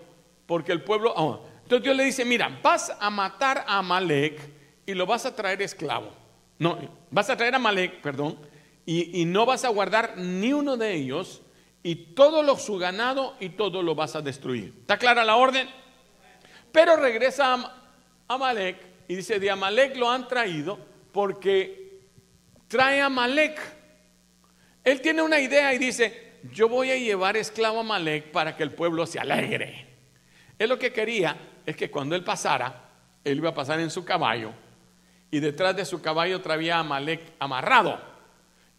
porque 0.45 0.71
el 0.71 0.85
pueblo... 0.85 1.13
Oh, 1.13 1.45
entonces 1.63 1.83
Dios 1.83 1.97
le 1.97 2.05
dice, 2.05 2.23
mira, 2.23 2.61
vas 2.63 2.93
a 2.97 3.09
matar 3.09 3.65
a 3.67 3.79
Amalek 3.79 4.39
y 4.85 4.93
lo 4.93 5.05
vas 5.05 5.25
a 5.25 5.35
traer 5.35 5.61
esclavo. 5.61 6.13
No, 6.59 6.79
vas 7.09 7.29
a 7.29 7.35
traer 7.35 7.55
a 7.55 7.57
Amalek, 7.57 7.99
perdón, 7.99 8.39
y, 8.85 9.25
no 9.25 9.45
vas 9.45 9.65
a 9.65 9.69
guardar 9.69 10.17
ni 10.17 10.53
uno 10.53 10.77
de 10.77 10.93
ellos 10.93 11.41
y 11.83 11.95
todo 12.13 12.43
lo, 12.43 12.57
su 12.57 12.77
ganado 12.77 13.35
y 13.39 13.49
todo 13.49 13.81
lo 13.81 13.95
vas 13.95 14.15
a 14.15 14.21
destruir. 14.21 14.73
¿Está 14.81 14.97
clara 14.97 15.25
la 15.25 15.35
orden? 15.35 15.69
Pero 16.71 16.95
regresa 16.95 17.53
a 17.53 17.75
Amalek 18.27 18.77
y 19.07 19.15
dice, 19.15 19.39
de 19.39 19.49
Amalek 19.49 19.95
lo 19.97 20.09
han 20.09 20.27
traído 20.27 20.79
porque 21.11 22.01
trae 22.67 23.01
a 23.01 23.07
Amalek. 23.07 23.59
Él 24.83 25.01
tiene 25.01 25.21
una 25.21 25.39
idea 25.39 25.73
y 25.73 25.77
dice, 25.77 26.39
yo 26.51 26.69
voy 26.69 26.91
a 26.91 26.97
llevar 26.97 27.35
esclavo 27.37 27.77
a 27.77 27.81
Amalek 27.81 28.31
para 28.31 28.55
que 28.55 28.63
el 28.63 28.71
pueblo 28.71 29.05
se 29.05 29.19
alegre. 29.19 29.87
Él 30.57 30.69
lo 30.69 30.79
que 30.79 30.93
quería 30.93 31.35
es 31.65 31.75
que 31.75 31.91
cuando 31.91 32.15
él 32.15 32.23
pasara, 32.23 32.89
él 33.23 33.37
iba 33.37 33.49
a 33.49 33.53
pasar 33.53 33.79
en 33.79 33.89
su 33.89 34.05
caballo 34.05 34.51
y 35.29 35.39
detrás 35.39 35.75
de 35.75 35.85
su 35.85 36.01
caballo 36.01 36.41
traía 36.41 36.77
a 36.77 36.79
Amalek 36.79 37.21
amarrado. 37.39 38.10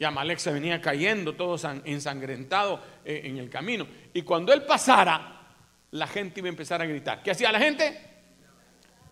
Y 0.03 0.05
Amalek 0.05 0.39
se 0.39 0.53
venía 0.53 0.81
cayendo, 0.81 1.37
todo 1.37 1.55
ensangrentado 1.85 2.83
eh, 3.05 3.21
en 3.23 3.39
el 3.39 3.49
camino. 3.49 3.87
Y 4.13 4.23
cuando 4.23 4.53
él 4.53 4.65
pasara, 4.65 5.47
la 5.93 6.09
gente 6.09 6.41
iba 6.41 6.49
a 6.49 6.51
empezar 6.51 6.83
a 6.83 6.87
gritar. 6.87 7.23
¿Qué 7.23 7.31
hacía 7.31 7.53
la 7.53 7.61
gente? 7.61 8.01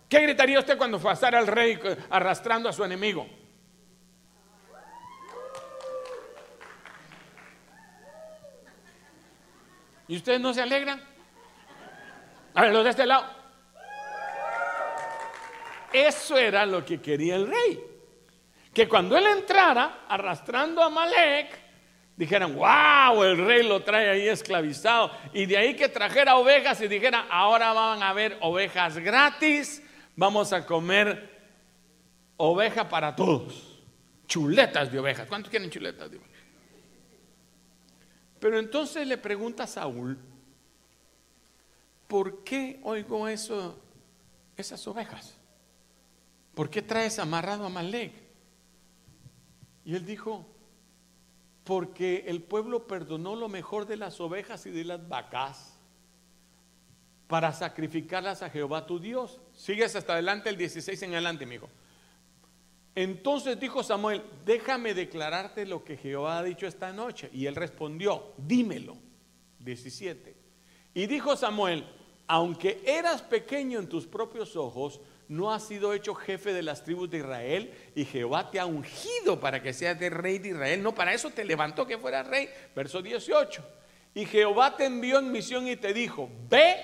¿Qué 0.09 0.19
gritaría 0.19 0.59
usted 0.59 0.77
cuando 0.77 0.99
pasara 0.99 1.39
al 1.39 1.47
rey 1.47 1.79
arrastrando 2.11 2.69
a 2.69 2.73
su 2.73 2.83
enemigo? 2.83 3.25
¿Y 10.09 10.17
ustedes 10.17 10.41
no 10.41 10.53
se 10.53 10.61
alegran? 10.61 11.01
A 12.53 12.63
ver, 12.63 12.73
los 12.73 12.83
de 12.83 12.91
este 12.91 13.07
lado. 13.07 13.27
Eso 15.93 16.37
era 16.37 16.67
lo 16.67 16.85
que 16.85 17.01
quería 17.01 17.37
el 17.37 17.47
rey. 17.47 17.90
Que 18.73 18.89
cuando 18.89 19.17
él 19.17 19.27
entrara 19.27 20.05
arrastrando 20.09 20.83
a 20.83 20.89
Malek, 20.89 21.59
dijeran, 22.17 22.55
wow, 22.55 23.23
el 23.25 23.39
rey 23.45 23.67
lo 23.67 23.83
trae 23.83 24.11
ahí 24.11 24.29
esclavizado. 24.29 25.11
Y 25.33 25.47
de 25.47 25.57
ahí 25.57 25.75
que 25.75 25.89
trajera 25.89 26.37
ovejas 26.37 26.81
y 26.81 26.89
dijera, 26.89 27.27
ahora 27.31 27.73
van 27.73 28.03
a 28.03 28.11
haber 28.11 28.39
ovejas 28.41 28.99
gratis, 28.99 29.83
vamos 30.17 30.53
a 30.53 30.65
comer 30.65 31.39
oveja 32.37 32.89
para 32.89 33.17
todos. 33.17 33.83
Chuletas 34.27 34.93
de 34.93 34.99
ovejas. 34.99 35.27
¿Cuántos 35.27 35.50
quieren 35.50 35.71
chuletas 35.71 36.11
de 36.11 36.19
ovejas? 36.19 36.31
Pero 38.39 38.59
entonces 38.59 39.07
le 39.07 39.19
pregunta 39.19 39.65
a 39.65 39.67
Saúl, 39.67 40.17
¿por 42.07 42.45
qué 42.45 42.81
oigo 42.85 43.29
esas 43.29 44.87
ovejas? 44.87 45.41
¿por 46.55 46.69
qué 46.69 46.83
traes 46.83 47.19
amarrado 47.19 47.65
a 47.65 47.71
Malek? 47.71 48.12
Y 49.85 49.95
él 49.95 50.05
dijo, 50.05 50.47
porque 51.65 52.25
el 52.27 52.43
pueblo 52.43 52.87
perdonó 52.87 53.37
lo 53.37 53.49
mejor 53.49 53.87
de 53.87 53.97
las 53.97 54.21
ovejas 54.21 54.67
y 54.67 54.71
de 54.71 54.85
las 54.85 55.09
vacas 55.09 55.77
para 57.27 57.53
sacrificarlas 57.53 58.43
a 58.43 58.51
Jehová 58.51 58.87
tu 58.87 58.99
Dios. 58.99 59.41
Sigues 59.55 59.95
hasta 59.95 60.15
adelante 60.15 60.49
el 60.49 60.57
16 60.57 61.03
en 61.03 61.13
adelante, 61.13 61.45
amigo. 61.45 61.69
Entonces 62.95 63.59
dijo 63.61 63.83
Samuel, 63.83 64.23
déjame 64.45 64.95
declararte 64.95 65.65
lo 65.65 65.85
que 65.85 65.97
Jehová 65.97 66.39
ha 66.39 66.43
dicho 66.43 66.67
esta 66.67 66.93
noche. 66.93 67.31
Y 67.33 67.47
él 67.47 67.55
respondió, 67.55 68.33
dímelo. 68.37 68.97
17. 69.61 70.35
Y 70.95 71.07
dijo 71.07 71.37
Samuel, 71.37 71.87
aunque 72.27 72.83
eras 72.85 73.23
pequeño 73.23 73.79
en 73.79 73.89
tus 73.89 74.07
propios 74.07 74.57
ojos, 74.57 75.01
no 75.31 75.53
has 75.53 75.69
sido 75.69 75.95
hecho 75.95 76.13
jefe 76.13 76.53
de 76.53 76.61
las 76.61 76.83
tribus 76.83 77.09
de 77.09 77.19
Israel 77.19 77.73
y 77.95 78.05
Jehová 78.05 78.51
te 78.51 78.59
ha 78.59 78.67
ungido 78.67 79.39
para 79.39 79.63
que 79.63 79.73
seas 79.73 79.97
de 79.97 80.11
rey 80.11 80.41
de 80.41 80.49
Israel. 80.49 80.83
No, 80.83 80.93
para 80.93 81.15
eso 81.15 81.31
te 81.31 81.45
levantó 81.45 81.87
que 81.87 81.99
fueras 81.99 82.27
rey. 82.27 82.51
Verso 82.75 83.01
18. 83.01 83.65
Y 84.15 84.27
Jehová 84.27 84.77
te 84.77 84.87
envió 84.87 85.21
en 85.21 85.31
misión 85.31 85.69
y 85.69 85.77
te 85.77 85.95
dijo, 85.95 86.29
ve, 86.49 86.75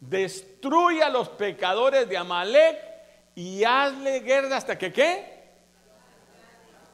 destruye 0.00 1.00
a 1.00 1.10
los 1.10 1.28
pecadores 1.28 2.08
de 2.08 2.16
Amalek 2.16 2.76
y 3.36 3.62
hazle 3.62 4.18
guerra 4.18 4.56
hasta 4.56 4.76
que 4.76 4.92
qué. 4.92 5.24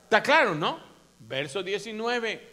Está 0.04 0.22
claro, 0.22 0.54
¿no? 0.54 0.78
Verso 1.20 1.62
19. 1.62 2.50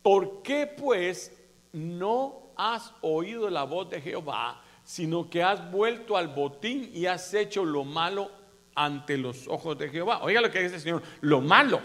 ¿Por 0.00 0.42
qué 0.42 0.66
pues 0.66 1.36
no 1.70 2.54
has 2.56 2.94
oído 3.02 3.50
la 3.50 3.64
voz 3.64 3.90
de 3.90 4.00
Jehová? 4.00 4.62
Sino 4.86 5.28
que 5.28 5.42
has 5.42 5.68
vuelto 5.72 6.16
al 6.16 6.28
botín 6.28 6.90
y 6.94 7.06
has 7.06 7.34
hecho 7.34 7.64
lo 7.64 7.82
malo 7.82 8.30
ante 8.76 9.18
los 9.18 9.48
ojos 9.48 9.76
de 9.76 9.90
Jehová. 9.90 10.22
Oiga 10.22 10.40
lo 10.40 10.50
que 10.50 10.62
dice 10.62 10.76
el 10.76 10.80
Señor, 10.80 11.02
lo 11.22 11.40
malo. 11.40 11.80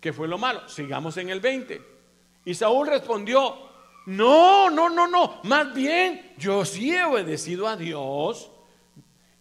¿Qué 0.00 0.12
fue 0.12 0.28
lo 0.28 0.38
malo? 0.38 0.68
Sigamos 0.68 1.16
en 1.16 1.30
el 1.30 1.40
20. 1.40 1.82
Y 2.44 2.54
Saúl 2.54 2.86
respondió, 2.86 3.56
no, 4.06 4.70
no, 4.70 4.88
no, 4.88 5.08
no, 5.08 5.40
más 5.42 5.74
bien 5.74 6.34
yo 6.38 6.64
sí 6.64 6.94
he 6.94 7.02
obedecido 7.02 7.66
a 7.66 7.76
Dios 7.76 8.52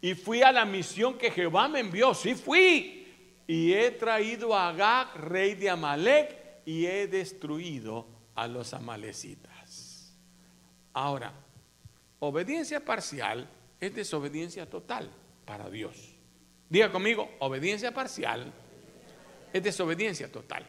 y 0.02 0.16
fui 0.16 0.42
a 0.42 0.52
la 0.52 0.66
misión 0.66 1.20
que 1.20 1.30
Jehová 1.30 1.68
me 1.68 1.82
envió, 1.82 2.16
sí 2.16 2.34
fui. 2.34 3.08
Y 3.46 3.74
he 3.74 3.92
traído 3.92 4.56
a 4.56 4.70
Agag, 4.70 5.16
rey 5.18 5.54
de 5.54 5.70
Amalek, 5.70 6.36
y 6.66 6.88
he 6.88 7.08
destruido 7.08 8.08
a 8.34 8.48
los 8.48 8.74
amalecitas. 8.74 10.16
Ahora, 10.94 11.34
Obediencia 12.26 12.80
parcial 12.80 13.50
es 13.82 13.94
desobediencia 13.94 14.70
total 14.70 15.12
para 15.44 15.70
Dios. 15.70 16.16
Diga 16.70 16.90
conmigo, 16.90 17.30
obediencia 17.40 17.94
parcial 17.94 18.54
es 19.52 19.62
desobediencia 19.62 20.32
total. 20.32 20.66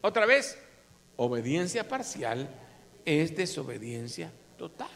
Otra 0.00 0.26
vez, 0.26 0.56
obediencia 1.16 1.88
parcial 1.88 2.48
es 3.04 3.36
desobediencia 3.36 4.30
total. 4.56 4.92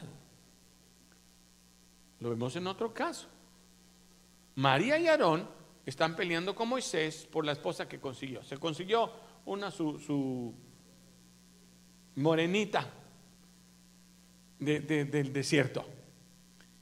Lo 2.21 2.31
vemos 2.31 2.55
en 2.55 2.69
otro 2.69 2.95
caso. 2.95 3.27
María 4.55 4.97
y 4.97 5.09
Aarón 5.09 5.49
están 5.85 6.15
peleando 6.15 6.55
con 6.55 6.69
Moisés 6.69 7.27
por 7.27 7.45
la 7.45 7.51
esposa 7.51 7.89
que 7.89 7.99
consiguió. 7.99 8.45
Se 8.45 8.59
consiguió 8.59 9.11
una 9.45 9.73
su, 9.73 9.99
su 9.99 10.55
morenita 12.15 13.00
del 14.61 15.33
desierto. 15.33 15.85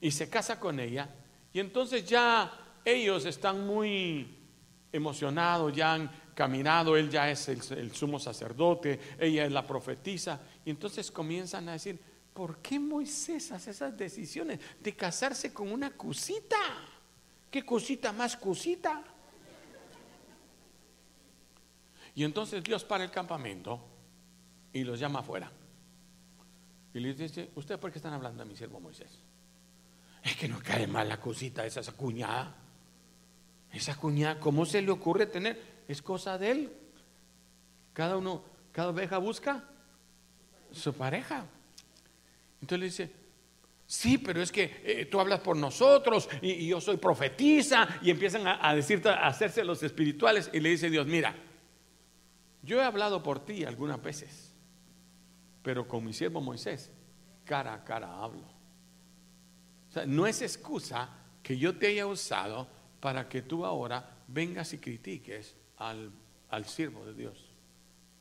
Y 0.00 0.10
se 0.10 0.28
casa 0.28 0.60
con 0.60 0.78
ella. 0.80 1.08
Y 1.52 1.60
entonces 1.60 2.04
ya 2.04 2.52
ellos 2.84 3.24
están 3.24 3.66
muy 3.66 4.36
emocionados, 4.92 5.74
ya 5.74 5.94
han 5.94 6.10
caminado, 6.34 6.96
él 6.96 7.10
ya 7.10 7.30
es 7.30 7.48
el, 7.48 7.92
sumo 7.92 8.18
sacerdote, 8.18 9.00
ella 9.18 9.44
es 9.44 9.52
la 9.52 9.66
profetisa. 9.66 10.40
Y 10.64 10.70
entonces 10.70 11.10
comienzan 11.10 11.68
a 11.68 11.72
decir, 11.72 11.98
¿por 12.32 12.58
qué 12.58 12.78
Moisés 12.78 13.50
hace 13.52 13.70
esas 13.70 13.96
decisiones 13.96 14.60
de 14.80 14.94
casarse 14.94 15.52
con 15.52 15.72
una 15.72 15.90
cosita? 15.90 16.56
¿Qué 17.50 17.64
cosita 17.64 18.12
más 18.12 18.36
cosita? 18.36 19.02
Y 22.14 22.24
entonces 22.24 22.62
Dios 22.62 22.84
para 22.84 23.04
el 23.04 23.10
campamento 23.10 23.80
y 24.72 24.84
los 24.84 24.98
llama 24.98 25.20
afuera. 25.20 25.50
Y 26.94 27.00
les 27.00 27.18
dice, 27.18 27.50
¿ustedes 27.54 27.80
por 27.80 27.92
qué 27.92 27.98
están 27.98 28.12
hablando 28.12 28.42
de 28.42 28.48
mi 28.48 28.56
siervo 28.56 28.80
Moisés? 28.80 29.10
Es 30.22 30.36
que 30.36 30.48
no 30.48 30.58
cae 30.60 30.86
mal 30.86 31.08
la 31.08 31.20
cosita, 31.20 31.64
esa, 31.64 31.80
esa 31.80 31.92
cuñada. 31.92 32.54
Esa 33.72 33.96
cuñada, 33.96 34.40
¿cómo 34.40 34.64
se 34.64 34.80
le 34.80 34.90
ocurre 34.90 35.26
tener? 35.26 35.84
Es 35.86 36.02
cosa 36.02 36.38
de 36.38 36.50
él. 36.50 36.72
Cada 37.92 38.16
uno, 38.16 38.42
cada 38.72 38.88
oveja 38.88 39.18
busca 39.18 39.64
su 40.72 40.92
pareja. 40.94 41.44
Entonces 42.60 42.78
le 42.78 42.86
dice, 42.86 43.12
sí, 43.86 44.18
pero 44.18 44.42
es 44.42 44.50
que 44.50 44.82
eh, 44.84 45.06
tú 45.06 45.20
hablas 45.20 45.40
por 45.40 45.56
nosotros 45.56 46.28
y, 46.40 46.66
yo 46.66 46.80
soy 46.80 46.96
profetisa 46.96 48.00
y 48.02 48.10
empiezan 48.10 48.46
a, 48.46 48.54
a 48.54 48.70
a 48.70 49.26
hacerse 49.26 49.64
los 49.64 49.82
espirituales 49.82 50.50
y 50.52 50.60
le 50.60 50.70
dice 50.70 50.90
Dios, 50.90 51.06
mira, 51.06 51.34
yo 52.62 52.80
he 52.80 52.84
hablado 52.84 53.22
por 53.22 53.44
ti 53.44 53.64
algunas 53.64 54.02
veces 54.02 54.47
pero 55.62 55.86
con 55.86 56.04
mi 56.04 56.12
siervo 56.12 56.40
Moisés, 56.40 56.90
cara 57.44 57.74
a 57.74 57.84
cara 57.84 58.22
hablo. 58.22 58.46
O 59.88 59.92
sea, 59.92 60.06
no 60.06 60.26
es 60.26 60.42
excusa 60.42 61.08
que 61.42 61.56
yo 61.56 61.78
te 61.78 61.88
haya 61.88 62.06
usado 62.06 62.68
para 63.00 63.28
que 63.28 63.42
tú 63.42 63.64
ahora 63.64 64.18
vengas 64.28 64.72
y 64.72 64.78
critiques 64.78 65.56
al, 65.78 66.12
siervo 66.66 67.04
de 67.06 67.14
Dios. 67.14 67.52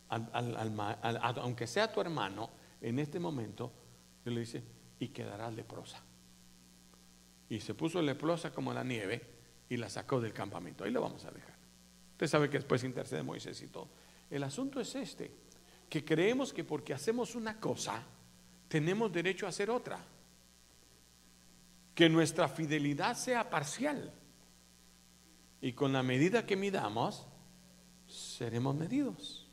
aunque 0.10 1.68
sea 1.68 1.92
tu 1.92 2.02
hermano, 2.02 2.50
en 2.82 3.00
este 3.00 3.20
momento, 3.20 3.72
Él 4.26 4.36
le 4.36 4.42
dice, 4.42 4.64
y 5.00 5.10
quedarás 5.10 5.54
leprosa. 5.54 6.02
Y 7.50 7.60
se 7.60 7.74
puso 7.74 8.02
leprosa 8.02 8.52
como 8.52 8.74
la 8.74 8.84
nieve 8.84 9.22
y 9.70 9.78
la 9.78 9.90
sacó 9.90 10.20
del 10.20 10.34
campamento. 10.34 10.84
Ahí 10.84 10.92
lo 10.92 11.02
vamos 11.02 11.26
a 11.26 11.32
dejar. 11.32 11.56
Usted 12.12 12.28
sabe 12.28 12.50
que 12.50 12.58
después 12.58 12.84
intercede 12.84 13.24
Moisés 13.24 13.62
y 13.62 13.68
todo. 13.68 13.90
El 14.30 14.44
asunto 14.44 14.80
es 14.80 14.94
este, 14.96 15.32
que 15.90 16.04
creemos 16.04 16.54
que 16.54 16.64
porque 16.64 16.94
hacemos 16.94 17.36
una 17.36 17.60
cosa, 17.60 18.04
tenemos 18.68 19.12
derecho 19.12 19.46
a 19.46 19.50
hacer 19.50 19.70
otra. 19.70 20.00
Que 21.96 22.10
nuestra 22.10 22.48
fidelidad 22.48 23.16
sea 23.16 23.50
parcial. 23.50 24.14
Y 25.62 25.74
con 25.74 25.94
la 25.94 26.04
medida 26.04 26.46
que 26.46 26.56
midamos, 26.56 27.26
seremos 28.08 28.76
medidos. 28.76 29.48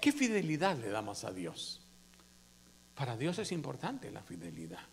¿Qué 0.00 0.12
fidelidad 0.12 0.76
le 0.78 0.90
damos 0.90 1.24
a 1.24 1.32
Dios? 1.32 1.82
Para 2.94 3.16
Dios 3.16 3.38
es 3.38 3.52
importante 3.52 4.10
la 4.10 4.22
fidelidad. 4.22 4.84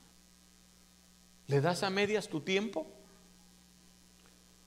¿Le 1.48 1.62
das 1.62 1.84
a 1.84 1.90
medias 1.90 2.28
tu 2.28 2.42
tiempo? 2.42 2.88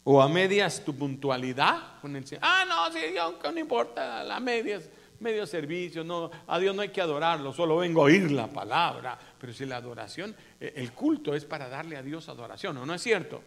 ¿O 0.04 0.22
a 0.22 0.28
medias 0.28 0.84
tu 0.84 0.94
puntualidad? 0.94 1.98
Ah, 2.40 2.64
no, 2.68 2.92
sí, 2.92 3.00
yo, 3.14 3.38
no 3.42 3.58
importa, 3.58 4.22
las 4.22 4.40
medias, 4.40 4.88
medio 5.20 5.46
servicio, 5.46 6.04
no, 6.04 6.30
a 6.46 6.58
Dios 6.58 6.74
no 6.74 6.82
hay 6.82 6.90
que 6.90 7.00
adorarlo, 7.00 7.52
solo 7.52 7.78
vengo 7.78 8.02
a 8.02 8.04
oír 8.04 8.30
la 8.30 8.48
palabra. 8.48 9.18
Pero 9.38 9.52
si 9.52 9.64
la 9.64 9.76
adoración, 9.76 10.34
eh, 10.60 10.74
el 10.76 10.92
culto 10.92 11.34
es 11.34 11.44
para 11.44 11.68
darle 11.68 11.96
a 11.96 12.02
Dios 12.02 12.28
adoración, 12.28 12.76
¿o 12.76 12.86
no 12.86 12.94
es 12.94 13.02
cierto? 13.02 13.42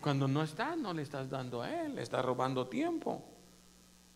Cuando 0.00 0.28
no 0.28 0.42
está, 0.42 0.76
no 0.76 0.92
le 0.92 1.02
estás 1.02 1.30
dando 1.30 1.62
a 1.62 1.84
Él, 1.84 1.94
le 1.94 2.02
estás 2.02 2.24
robando 2.24 2.66
tiempo. 2.66 3.24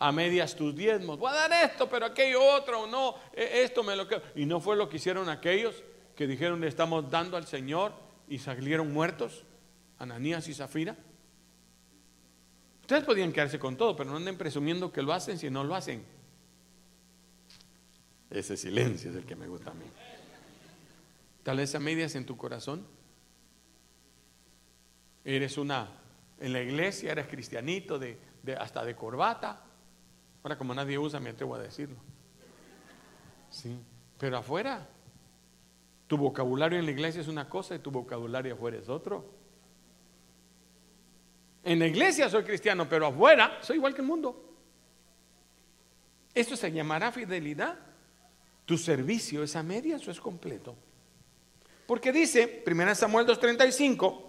A 0.00 0.12
medias 0.12 0.54
tus 0.54 0.76
diezmos, 0.76 1.18
voy 1.18 1.30
a 1.30 1.49
dar 1.49 1.70
esto, 1.70 1.88
pero 1.88 2.06
aquello 2.06 2.40
otro, 2.40 2.87
no, 2.87 3.16
e, 3.32 3.62
esto 3.64 3.82
me 3.82 3.97
lo 3.97 4.06
quedo. 4.06 4.23
Y 4.37 4.47
no 4.47 4.61
fue 4.61 4.76
lo 4.76 4.88
que 4.88 4.99
hicieron 4.99 5.28
aquellos 5.28 5.82
que 6.14 6.26
dijeron 6.26 6.61
le 6.61 6.68
estamos 6.68 7.11
dando 7.11 7.37
al 7.37 7.47
Señor 7.47 7.92
y 8.28 8.38
salieron 8.38 8.92
muertos, 8.92 9.44
Ananías 9.99 10.47
y 10.49 10.54
Zafira. 10.54 10.97
Ustedes 12.82 13.04
podían 13.04 13.32
quedarse 13.32 13.58
con 13.58 13.76
todo, 13.76 13.94
pero 13.97 14.11
no 14.11 14.16
anden 14.16 14.38
presumiendo 14.38 14.92
que 14.92 15.02
lo 15.02 15.12
hacen 15.12 15.38
si 15.38 15.50
no 15.50 15.64
lo 15.64 15.75
hacen. 15.75 16.17
Ese 18.30 18.56
silencio 18.56 19.11
es 19.11 19.16
el 19.16 19.25
que 19.25 19.37
me 19.37 19.49
gusta 19.49 19.70
a 19.70 19.75
mí. 19.75 19.87
Tal 21.42 21.56
vez 21.56 21.75
a 21.75 21.80
medias 21.80 22.14
en 22.14 22.26
tu 22.26 22.37
corazón. 22.37 22.87
Eres 25.25 25.56
una, 25.58 25.88
en 26.38 26.52
la 26.52 26.61
iglesia 26.61 27.12
eres 27.12 27.26
cristianito, 27.26 27.99
de, 27.99 28.18
hasta 28.58 28.85
de 28.85 28.94
corbata. 28.94 29.64
Ahora 30.42 30.58
como 30.58 30.75
nadie 30.75 30.99
usa, 30.99 31.20
me 31.20 31.30
atrevo 31.30 31.54
a 31.54 31.58
decirlo. 31.58 31.97
Sí, 33.50 33.78
pero 34.18 34.37
afuera, 34.37 34.87
tu 36.06 36.18
vocabulario 36.18 36.78
en 36.78 36.85
la 36.85 36.92
iglesia 36.92 37.20
es 37.20 37.28
una 37.28 37.49
cosa 37.49 37.75
y 37.75 37.78
tu 37.78 37.90
vocabulario 37.90 38.54
afuera 38.54 38.76
es 38.76 38.88
otro. 38.88 39.25
En 41.64 41.78
la 41.78 41.87
iglesia 41.87 42.28
soy 42.28 42.44
cristiano, 42.44 42.88
pero 42.88 43.06
afuera 43.06 43.58
soy 43.62 43.76
igual 43.76 43.94
que 43.94 44.02
el 44.02 44.06
mundo. 44.06 44.54
Esto 46.35 46.56
se 46.56 46.70
llamará 46.70 47.11
fidelidad. 47.11 47.88
Tu 48.68 48.76
servicio 48.76 49.42
es 49.42 49.56
a 49.56 49.62
medias 49.62 50.06
o 50.06 50.10
es 50.10 50.20
completo. 50.20 50.76
Porque 51.87 52.12
dice, 52.12 52.62
1 52.66 52.94
Samuel 52.94 53.26
2.35, 53.26 54.22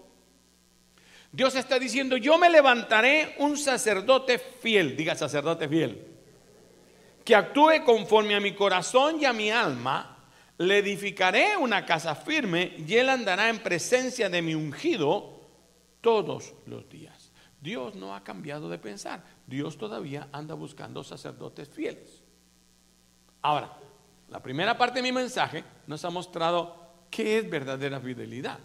Dios 1.30 1.56
está 1.56 1.78
diciendo, 1.78 2.16
yo 2.16 2.38
me 2.38 2.50
levantaré 2.50 3.36
un 3.40 3.58
sacerdote 3.58 4.40
fiel, 4.40 4.96
diga 4.96 5.14
sacerdote 5.16 5.68
fiel, 5.68 6.08
que 7.26 7.36
actúe 7.36 7.84
conforme 7.84 8.34
a 8.34 8.40
mi 8.40 8.56
corazón 8.56 9.20
y 9.20 9.26
a 9.26 9.34
mi 9.34 9.52
alma, 9.52 10.26
le 10.58 10.78
edificaré 10.78 11.58
una 11.58 11.86
casa 11.86 12.16
firme 12.16 12.76
y 12.78 12.96
él 12.96 13.10
andará 13.10 13.50
en 13.50 13.60
presencia 13.60 14.30
de 14.30 14.42
mi 14.42 14.56
ungido 14.56 15.42
todos 16.00 16.54
los 16.66 16.88
días. 16.88 17.34
Dios 17.60 17.94
no 17.96 18.16
ha 18.16 18.24
cambiado 18.24 18.70
de 18.70 18.78
pensar. 18.78 19.22
Dios 19.46 19.78
todavía 19.78 20.30
anda 20.32 20.54
buscando 20.54 21.04
sacerdotes 21.04 21.68
fieles. 21.68 22.24
Ahora, 23.42 23.78
la 24.32 24.40
primera 24.42 24.78
parte 24.78 25.00
de 25.00 25.04
mi 25.04 25.12
mensaje 25.12 25.64
nos 25.88 26.04
ha 26.06 26.10
mostrado 26.10 26.76
qué 27.10 27.40
es 27.40 27.50
verdadera 27.50 28.00
fidelidad. 28.00 28.60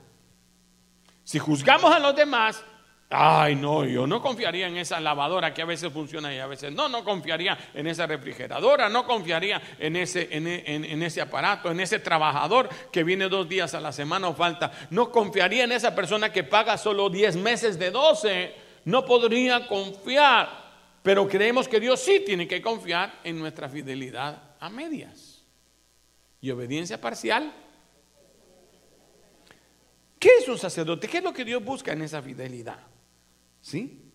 Si 1.24 1.38
juzgamos 1.38 1.94
a 1.94 1.98
los 1.98 2.14
demás, 2.14 2.62
ay 3.08 3.56
no, 3.56 3.84
yo 3.86 4.06
no 4.06 4.20
confiaría 4.20 4.66
en 4.66 4.76
esa 4.76 5.00
lavadora 5.00 5.54
que 5.54 5.62
a 5.62 5.66
veces 5.66 5.90
funciona 5.90 6.34
y 6.34 6.38
a 6.38 6.46
veces 6.46 6.72
no, 6.72 6.88
no 6.88 7.02
confiaría 7.02 7.56
en 7.72 7.86
esa 7.86 8.06
refrigeradora, 8.06 8.90
no 8.90 9.06
confiaría 9.06 9.62
en 9.78 9.96
ese, 9.96 10.28
en, 10.30 11.02
ese 11.02 11.22
aparato, 11.22 11.70
en 11.70 11.80
ese 11.80 11.98
trabajador 11.98 12.68
que 12.92 13.04
viene 13.04 13.28
dos 13.28 13.48
días 13.48 13.72
a 13.74 13.80
la 13.80 13.92
semana 13.92 14.28
o 14.28 14.34
falta, 14.34 14.70
no 14.90 15.10
confiaría 15.10 15.64
en 15.64 15.72
esa 15.72 15.94
persona 15.94 16.30
que 16.30 16.44
paga 16.44 16.76
solo 16.76 17.08
10 17.08 17.36
meses 17.36 17.78
de 17.78 17.90
12 17.90 18.64
no 18.84 19.04
podría 19.06 19.66
confiar, 19.66 20.48
pero 21.02 21.26
creemos 21.26 21.68
que 21.68 21.80
Dios 21.80 22.00
sí 22.00 22.22
tiene 22.24 22.46
que 22.46 22.60
confiar 22.60 23.20
en 23.24 23.38
nuestra 23.38 23.68
fidelidad 23.68 24.42
a 24.60 24.68
medias. 24.68 25.33
Y 26.44 26.50
obediencia 26.50 27.00
parcial. 27.00 27.50
¿Qué 30.18 30.28
es 30.40 30.46
un 30.46 30.58
sacerdote? 30.58 31.08
¿Qué 31.08 31.16
es 31.16 31.24
lo 31.24 31.32
que 31.32 31.42
Dios 31.42 31.64
busca 31.64 31.94
en 31.94 32.02
esa 32.02 32.20
fidelidad? 32.20 32.80
¿Sí? 33.62 34.12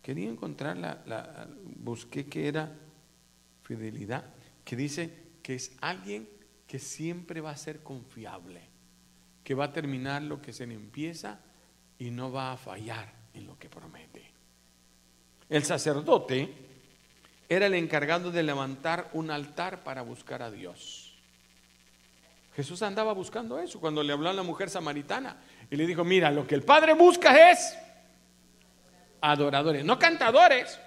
Quería 0.00 0.30
encontrar 0.30 0.78
la, 0.78 1.02
la 1.04 1.50
busqué 1.76 2.24
que 2.24 2.48
era 2.48 2.74
fidelidad, 3.62 4.24
que 4.64 4.74
dice 4.74 5.12
que 5.42 5.56
es 5.56 5.76
alguien 5.82 6.26
que 6.66 6.78
siempre 6.78 7.42
va 7.42 7.50
a 7.50 7.56
ser 7.58 7.82
confiable 7.82 8.70
que 9.44 9.54
va 9.54 9.66
a 9.66 9.72
terminar 9.74 10.22
lo 10.22 10.40
que 10.40 10.54
se 10.54 10.66
le 10.66 10.72
empieza 10.72 11.40
y 11.98 12.10
no 12.10 12.32
va 12.32 12.52
a 12.52 12.56
fallar 12.56 13.12
en 13.34 13.46
lo 13.46 13.58
que 13.58 13.68
promete. 13.68 14.32
El 15.50 15.62
sacerdote 15.62 16.69
era 17.50 17.66
el 17.66 17.74
encargado 17.74 18.30
de 18.30 18.44
levantar 18.44 19.10
un 19.12 19.28
altar 19.28 19.82
para 19.82 20.02
buscar 20.02 20.40
a 20.40 20.52
Dios. 20.52 21.20
Jesús 22.54 22.80
andaba 22.80 23.12
buscando 23.12 23.58
eso 23.58 23.80
cuando 23.80 24.04
le 24.04 24.12
habló 24.12 24.30
a 24.30 24.32
la 24.32 24.44
mujer 24.44 24.70
samaritana 24.70 25.36
y 25.68 25.74
le 25.74 25.84
dijo, 25.84 26.04
mira, 26.04 26.30
lo 26.30 26.46
que 26.46 26.54
el 26.54 26.62
Padre 26.62 26.94
busca 26.94 27.50
es 27.50 27.76
adoradores, 29.20 29.84
no 29.84 29.98
cantadores. 29.98 30.78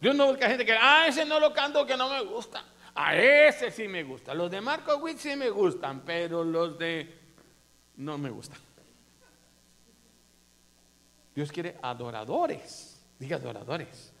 Dios 0.00 0.14
no 0.14 0.28
busca 0.28 0.48
gente 0.48 0.64
que, 0.64 0.76
ah, 0.80 1.06
ese 1.08 1.24
no 1.24 1.40
lo 1.40 1.52
canto 1.52 1.84
que 1.84 1.96
no 1.96 2.08
me 2.08 2.22
gusta. 2.22 2.64
A 2.94 3.16
ese 3.16 3.72
sí 3.72 3.88
me 3.88 4.04
gusta. 4.04 4.32
Los 4.32 4.48
de 4.48 4.60
Marco 4.60 4.96
Witt 4.98 5.18
sí 5.18 5.34
me 5.34 5.50
gustan, 5.50 6.02
pero 6.06 6.44
los 6.44 6.78
de 6.78 7.18
no 7.96 8.16
me 8.16 8.30
gustan. 8.30 8.60
Dios 11.34 11.50
quiere 11.50 11.76
adoradores. 11.82 12.91
Diga 13.22 13.36
adoradores. 13.36 14.12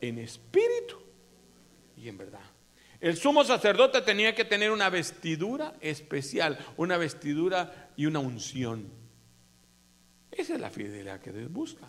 En 0.00 0.18
espíritu 0.18 0.96
y 1.94 2.08
en 2.08 2.16
verdad. 2.16 2.40
El 2.98 3.18
sumo 3.18 3.44
sacerdote 3.44 4.00
tenía 4.00 4.34
que 4.34 4.46
tener 4.46 4.70
una 4.70 4.88
vestidura 4.88 5.74
especial, 5.82 6.58
una 6.78 6.96
vestidura 6.96 7.90
y 7.98 8.06
una 8.06 8.20
unción. 8.20 8.90
Esa 10.30 10.54
es 10.54 10.60
la 10.60 10.70
fidelidad 10.70 11.20
que 11.20 11.32
Dios 11.32 11.52
busca. 11.52 11.86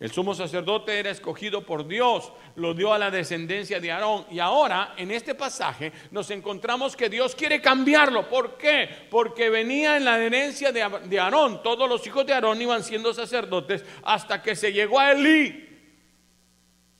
El 0.00 0.10
sumo 0.10 0.34
sacerdote 0.34 0.98
era 0.98 1.10
escogido 1.10 1.66
por 1.66 1.86
Dios, 1.86 2.32
lo 2.56 2.72
dio 2.72 2.94
a 2.94 2.98
la 2.98 3.10
descendencia 3.10 3.80
de 3.80 3.92
Aarón. 3.92 4.24
Y 4.30 4.38
ahora, 4.38 4.94
en 4.96 5.10
este 5.10 5.34
pasaje, 5.34 5.92
nos 6.10 6.30
encontramos 6.30 6.96
que 6.96 7.10
Dios 7.10 7.34
quiere 7.34 7.60
cambiarlo. 7.60 8.26
¿Por 8.26 8.56
qué? 8.56 8.88
Porque 9.10 9.50
venía 9.50 9.98
en 9.98 10.06
la 10.06 10.18
herencia 10.18 10.72
de 10.72 11.20
Aarón. 11.20 11.62
Todos 11.62 11.86
los 11.86 12.06
hijos 12.06 12.24
de 12.24 12.32
Aarón 12.32 12.62
iban 12.62 12.82
siendo 12.82 13.12
sacerdotes 13.12 13.84
hasta 14.02 14.40
que 14.40 14.56
se 14.56 14.72
llegó 14.72 14.98
a 14.98 15.12
Elí. 15.12 15.68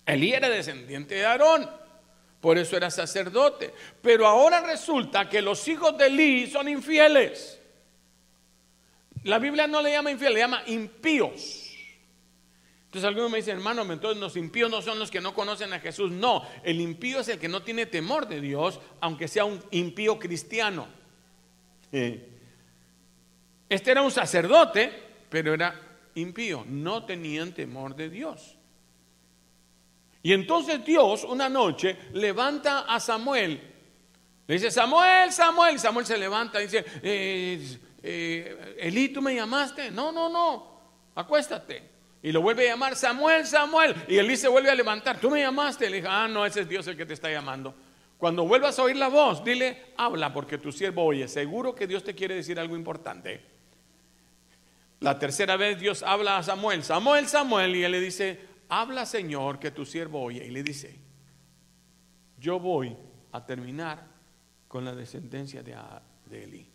Elí 0.04 0.34
era 0.34 0.50
descendiente 0.50 1.14
de 1.14 1.24
Aarón. 1.24 1.70
Por 2.38 2.58
eso 2.58 2.76
era 2.76 2.90
sacerdote. 2.90 3.72
Pero 4.02 4.26
ahora 4.26 4.60
resulta 4.60 5.26
que 5.26 5.40
los 5.40 5.66
hijos 5.68 5.96
de 5.96 6.08
Elí 6.08 6.50
son 6.50 6.68
infieles. 6.68 7.62
La 9.24 9.38
Biblia 9.38 9.66
no 9.66 9.80
le 9.80 9.92
llama 9.92 10.10
infieles, 10.10 10.34
le 10.34 10.40
llama 10.40 10.62
impíos. 10.66 11.69
Entonces 12.90 13.07
algunos 13.07 13.31
me 13.31 13.37
dicen, 13.38 13.57
hermano, 13.57 13.83
entonces 13.83 14.20
los 14.20 14.37
impíos 14.37 14.68
no 14.68 14.83
son 14.83 14.98
los 14.98 15.12
que 15.12 15.20
no 15.20 15.33
conocen 15.33 15.72
a 15.72 15.79
Jesús. 15.79 16.11
No, 16.11 16.42
el 16.64 16.81
impío 16.81 17.20
es 17.20 17.29
el 17.29 17.38
que 17.38 17.46
no 17.46 17.62
tiene 17.62 17.87
temor 17.87 18.26
de 18.26 18.40
Dios, 18.40 18.81
aunque 19.00 19.29
sea 19.29 19.44
un 19.44 19.62
impío 19.70 20.18
cristiano. 20.18 20.88
Este 21.92 23.90
era 23.92 24.03
un 24.03 24.11
sacerdote, 24.11 24.92
pero 25.29 25.55
era 25.55 25.81
impío, 26.16 26.64
no 26.66 27.05
tenían 27.05 27.53
temor 27.53 27.94
de 27.94 28.11
Dios. 28.11 28.57
Y 30.20 30.33
entonces 30.33 30.85
Dios 30.85 31.22
una 31.22 31.48
noche 31.48 31.96
levanta 32.14 32.81
a 32.81 32.98
Samuel, 32.98 33.61
Le 34.48 34.55
dice, 34.55 34.72
Samuel, 34.72 35.31
Samuel. 35.31 35.76
Y 35.76 35.79
Samuel 35.79 36.07
se 36.07 36.18
levanta 36.18 36.61
y 36.61 36.64
dice, 36.64 36.85
eh, 37.05 37.79
eh, 38.03 38.76
Elí, 38.81 39.11
¿tú 39.11 39.22
me 39.22 39.33
llamaste? 39.33 39.92
No, 39.92 40.11
no, 40.11 40.29
no, 40.29 40.81
acuéstate. 41.14 41.99
Y 42.22 42.33
lo 42.33 42.42
vuelve 42.42 42.68
a 42.68 42.72
llamar, 42.72 42.96
Samuel, 42.96 43.46
Samuel. 43.46 43.94
Y 44.06 44.18
Elí 44.18 44.37
se 44.37 44.48
vuelve 44.48 44.70
a 44.70 44.74
levantar, 44.74 45.18
¿tú 45.18 45.30
me 45.30 45.40
llamaste? 45.40 45.88
Le 45.88 45.96
dice, 45.96 46.09
ah, 46.11 46.28
no, 46.28 46.44
ese 46.44 46.62
es 46.62 46.68
Dios 46.68 46.87
el 46.87 46.96
que 46.96 47.06
te 47.06 47.14
está 47.14 47.30
llamando. 47.30 47.74
Cuando 48.18 48.46
vuelvas 48.46 48.78
a 48.78 48.83
oír 48.83 48.96
la 48.96 49.09
voz, 49.09 49.42
dile, 49.42 49.94
habla 49.96 50.33
porque 50.33 50.59
tu 50.59 50.70
siervo 50.70 51.04
oye. 51.04 51.26
Seguro 51.26 51.74
que 51.74 51.87
Dios 51.87 52.04
te 52.04 52.14
quiere 52.14 52.35
decir 52.35 52.61
algo 52.61 52.76
importante. 52.76 53.40
La 55.00 55.18
tercera 55.18 55.56
vez 55.56 55.80
Dios 55.80 56.02
habla 56.02 56.37
a 56.37 56.42
Samuel, 56.42 56.85
Samuel, 56.85 57.26
Samuel, 57.26 57.74
y 57.74 57.85
él 57.85 57.92
le 57.92 58.00
dice, 58.00 58.38
habla 58.68 59.06
Señor 59.06 59.59
que 59.59 59.70
tu 59.70 59.87
siervo 59.87 60.22
oye. 60.22 60.44
Y 60.44 60.50
le 60.50 60.62
dice, 60.62 60.94
yo 62.38 62.61
voy 62.61 62.94
a 63.33 63.46
terminar 63.46 64.06
con 64.68 64.85
la 64.85 64.94
descendencia 64.94 65.62
de, 65.62 65.74
de 66.26 66.44
Eli. 66.44 66.68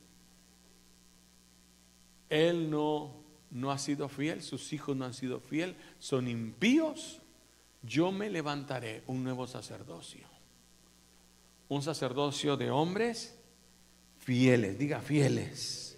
Él 2.28 2.72
no, 2.72 3.25
no 3.52 3.72
ha 3.72 3.78
sido 3.78 4.10
fiel, 4.10 4.42
sus 4.42 4.74
hijos 4.74 4.96
no 4.96 5.06
han 5.06 5.14
sido 5.14 5.40
fiel, 5.40 5.76
son 6.00 6.28
impíos. 6.28 7.22
Yo 7.84 8.12
me 8.12 8.30
levantaré 8.30 9.04
un 9.08 9.24
nuevo 9.24 9.48
sacerdocio. 9.48 10.28
Un 11.68 11.82
sacerdocio 11.82 12.58
de 12.58 12.72
hombres 12.72 13.36
fieles, 14.20 14.78
diga 14.78 15.02
fieles. 15.02 15.98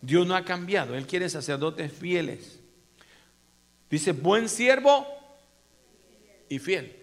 Dios 0.00 0.26
no 0.26 0.36
ha 0.36 0.44
cambiado, 0.44 0.94
Él 0.94 1.06
quiere 1.06 1.28
sacerdotes 1.28 1.92
fieles. 1.92 2.60
Dice, 3.90 4.12
buen 4.12 4.48
siervo 4.48 5.06
y 6.48 6.58
fiel. 6.58 7.00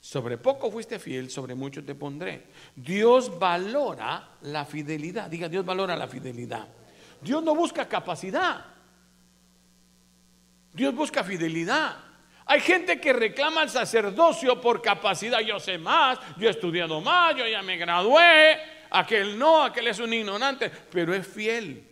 Sobre 0.00 0.38
poco 0.38 0.70
fuiste 0.70 0.98
fiel, 0.98 1.30
sobre 1.30 1.54
mucho 1.54 1.84
te 1.84 1.94
pondré. 1.94 2.46
Dios 2.74 3.38
valora 3.38 4.36
la 4.42 4.64
fidelidad. 4.64 5.30
Diga, 5.30 5.48
Dios 5.48 5.64
valora 5.64 5.94
la 5.94 6.08
fidelidad. 6.08 6.68
Dios 7.20 7.42
no 7.42 7.54
busca 7.54 7.86
capacidad. 7.86 8.64
Dios 10.72 10.94
busca 10.94 11.24
fidelidad. 11.24 11.96
Hay 12.46 12.60
gente 12.60 13.00
que 13.00 13.12
reclama 13.12 13.62
el 13.62 13.70
sacerdocio 13.70 14.60
por 14.60 14.82
capacidad. 14.82 15.40
Yo 15.40 15.60
sé 15.60 15.78
más, 15.78 16.18
yo 16.36 16.48
he 16.48 16.50
estudiado 16.50 17.00
más, 17.00 17.36
yo 17.36 17.46
ya 17.46 17.62
me 17.62 17.76
gradué. 17.76 18.58
Aquel 18.90 19.38
no, 19.38 19.62
aquel 19.62 19.86
es 19.86 20.00
un 20.00 20.12
ignorante, 20.12 20.70
pero 20.90 21.14
es 21.14 21.26
fiel. 21.26 21.86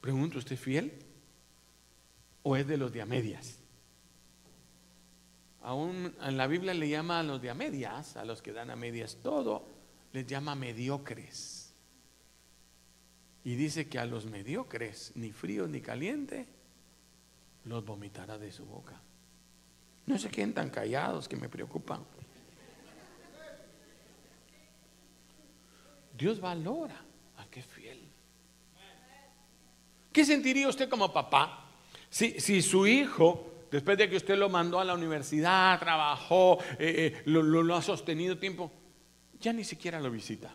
Pregunto, 0.00 0.38
¿usted 0.38 0.54
es 0.54 0.60
fiel? 0.60 0.98
¿O 2.42 2.56
es 2.56 2.66
de 2.66 2.76
los 2.76 2.92
de 2.92 3.02
a 3.02 3.06
medias? 3.06 3.58
Aún 5.60 6.14
en 6.20 6.36
la 6.36 6.46
Biblia 6.46 6.74
le 6.74 6.88
llama 6.88 7.20
a 7.20 7.22
los 7.22 7.40
de 7.40 7.50
a 7.50 7.54
medias, 7.54 8.16
a 8.16 8.24
los 8.24 8.42
que 8.42 8.52
dan 8.52 8.70
a 8.70 8.76
medias 8.76 9.18
todo 9.22 9.68
les 10.12 10.26
llama 10.26 10.54
mediocres. 10.54 11.51
Y 13.44 13.54
dice 13.56 13.88
que 13.88 13.98
a 13.98 14.06
los 14.06 14.26
mediocres, 14.26 15.12
ni 15.14 15.32
frío 15.32 15.66
ni 15.66 15.80
caliente, 15.80 16.46
los 17.64 17.84
vomitará 17.84 18.38
de 18.38 18.52
su 18.52 18.64
boca. 18.64 19.00
No 20.06 20.18
se 20.18 20.30
queden 20.30 20.54
tan 20.54 20.70
callados 20.70 21.28
que 21.28 21.36
me 21.36 21.48
preocupan. 21.48 22.04
Dios 26.16 26.40
valora 26.40 27.00
a 27.38 27.46
que 27.46 27.60
es 27.60 27.66
fiel. 27.66 28.00
¿Qué 30.12 30.24
sentiría 30.24 30.68
usted 30.68 30.88
como 30.88 31.12
papá 31.12 31.70
si, 32.10 32.38
si 32.38 32.60
su 32.60 32.86
hijo 32.86 33.52
después 33.72 33.96
de 33.96 34.08
que 34.08 34.16
usted 34.16 34.36
lo 34.36 34.50
mandó 34.50 34.78
a 34.78 34.84
la 34.84 34.94
universidad, 34.94 35.80
trabajó, 35.80 36.58
eh, 36.78 37.16
eh, 37.16 37.22
lo, 37.24 37.42
lo, 37.42 37.74
ha 37.74 37.80
sostenido 37.80 38.38
tiempo, 38.38 38.70
ya 39.40 39.52
ni 39.52 39.64
siquiera 39.64 39.98
lo 39.98 40.10
visita. 40.10 40.54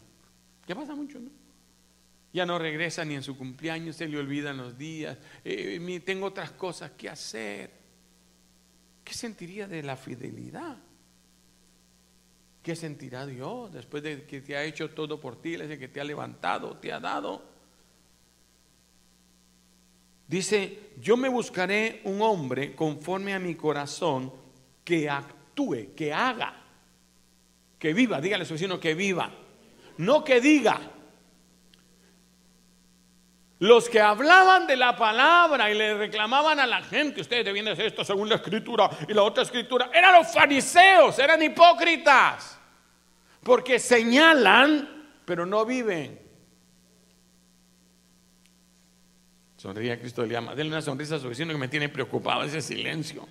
Ya 0.68 0.76
pasa 0.76 0.96
mucho, 0.96 1.20
¿no? 1.20 1.32
Ya 2.34 2.46
no 2.46 2.60
regresa 2.60 3.04
ni 3.06 3.16
en 3.16 3.24
su 3.24 3.38
cumpleaños, 3.38 3.96
se 3.96 4.08
le 4.08 4.18
olvidan 4.18 4.58
los 4.58 4.78
días, 4.78 5.18
eh, 5.44 6.02
tengo 6.06 6.28
otras 6.28 6.52
cosas 6.52 6.92
que 6.92 7.10
hacer. 7.10 7.72
¿Qué 9.04 9.14
sentiría 9.14 9.68
de 9.68 9.82
la 9.84 9.96
fidelidad? 9.96 10.78
¿Qué 12.62 12.76
sentirá 12.76 13.26
Dios 13.26 13.72
después 13.72 14.04
de 14.04 14.26
que 14.26 14.42
te 14.42 14.58
ha 14.58 14.64
hecho 14.64 14.90
todo 14.90 15.20
por 15.20 15.42
ti, 15.42 15.56
desde 15.56 15.80
que 15.80 15.88
te 15.88 16.02
ha 16.02 16.04
levantado, 16.04 16.78
te 16.78 16.92
ha 16.92 17.00
dado? 17.00 17.44
Dice, 20.28 20.92
yo 21.00 21.16
me 21.16 21.30
buscaré 21.30 22.02
un 22.04 22.22
hombre 22.22 22.76
conforme 22.76 23.34
a 23.34 23.40
mi 23.40 23.56
corazón 23.56 24.34
que 24.84 25.10
actúe, 25.10 25.96
que 25.96 26.12
haga 26.12 26.68
que 27.80 27.94
viva, 27.94 28.20
dígale 28.20 28.44
a 28.44 28.46
su 28.46 28.54
vecino 28.54 28.80
que 28.80 28.96
viva. 28.96 29.32
No 29.98 30.24
que 30.24 30.42
diga. 30.42 30.80
Los 33.60 33.90
que 33.90 34.00
hablaban 34.00 34.68
de 34.68 34.78
la 34.78 34.96
palabra 34.96 35.72
y 35.72 35.74
le 35.74 35.98
reclamaban 35.98 36.60
a 36.60 36.68
la 36.68 36.84
gente, 36.84 37.22
ustedes 37.22 37.44
debían 37.44 37.68
hacer 37.68 37.88
esto 37.88 38.04
según 38.04 38.30
la 38.30 38.36
escritura 38.36 38.88
y 39.08 39.14
la 39.14 39.24
otra 39.24 39.44
escritura, 39.44 39.90
eran 39.94 40.14
los 40.14 40.32
fariseos, 40.32 41.18
eran 41.18 41.42
hipócritas, 41.42 42.60
porque 43.44 43.80
señalan, 43.80 45.08
pero 45.26 45.46
no 45.46 45.66
viven. 45.66 46.22
Sonría 49.58 50.00
Cristo 50.00 50.22
le 50.22 50.34
llama, 50.34 50.54
denle 50.54 50.74
una 50.74 50.84
sonrisa 50.84 51.16
a 51.16 51.20
su 51.20 51.28
vecino 51.28 51.52
que 51.52 51.58
me 51.58 51.68
tiene 51.68 51.90
preocupado 51.90 52.44
ese 52.44 52.62
silencio. 52.62 53.28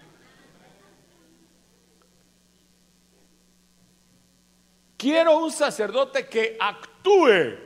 Quiero 4.96 5.38
un 5.38 5.52
sacerdote 5.52 6.26
que 6.26 6.56
actúe 6.58 7.65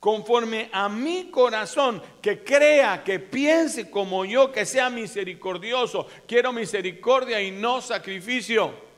conforme 0.00 0.70
a 0.72 0.88
mi 0.88 1.30
corazón, 1.30 2.02
que 2.22 2.42
crea, 2.42 3.04
que 3.04 3.20
piense 3.20 3.90
como 3.90 4.24
yo, 4.24 4.50
que 4.50 4.64
sea 4.64 4.88
misericordioso. 4.88 6.08
Quiero 6.26 6.52
misericordia 6.52 7.40
y 7.40 7.50
no 7.50 7.82
sacrificio. 7.82 8.88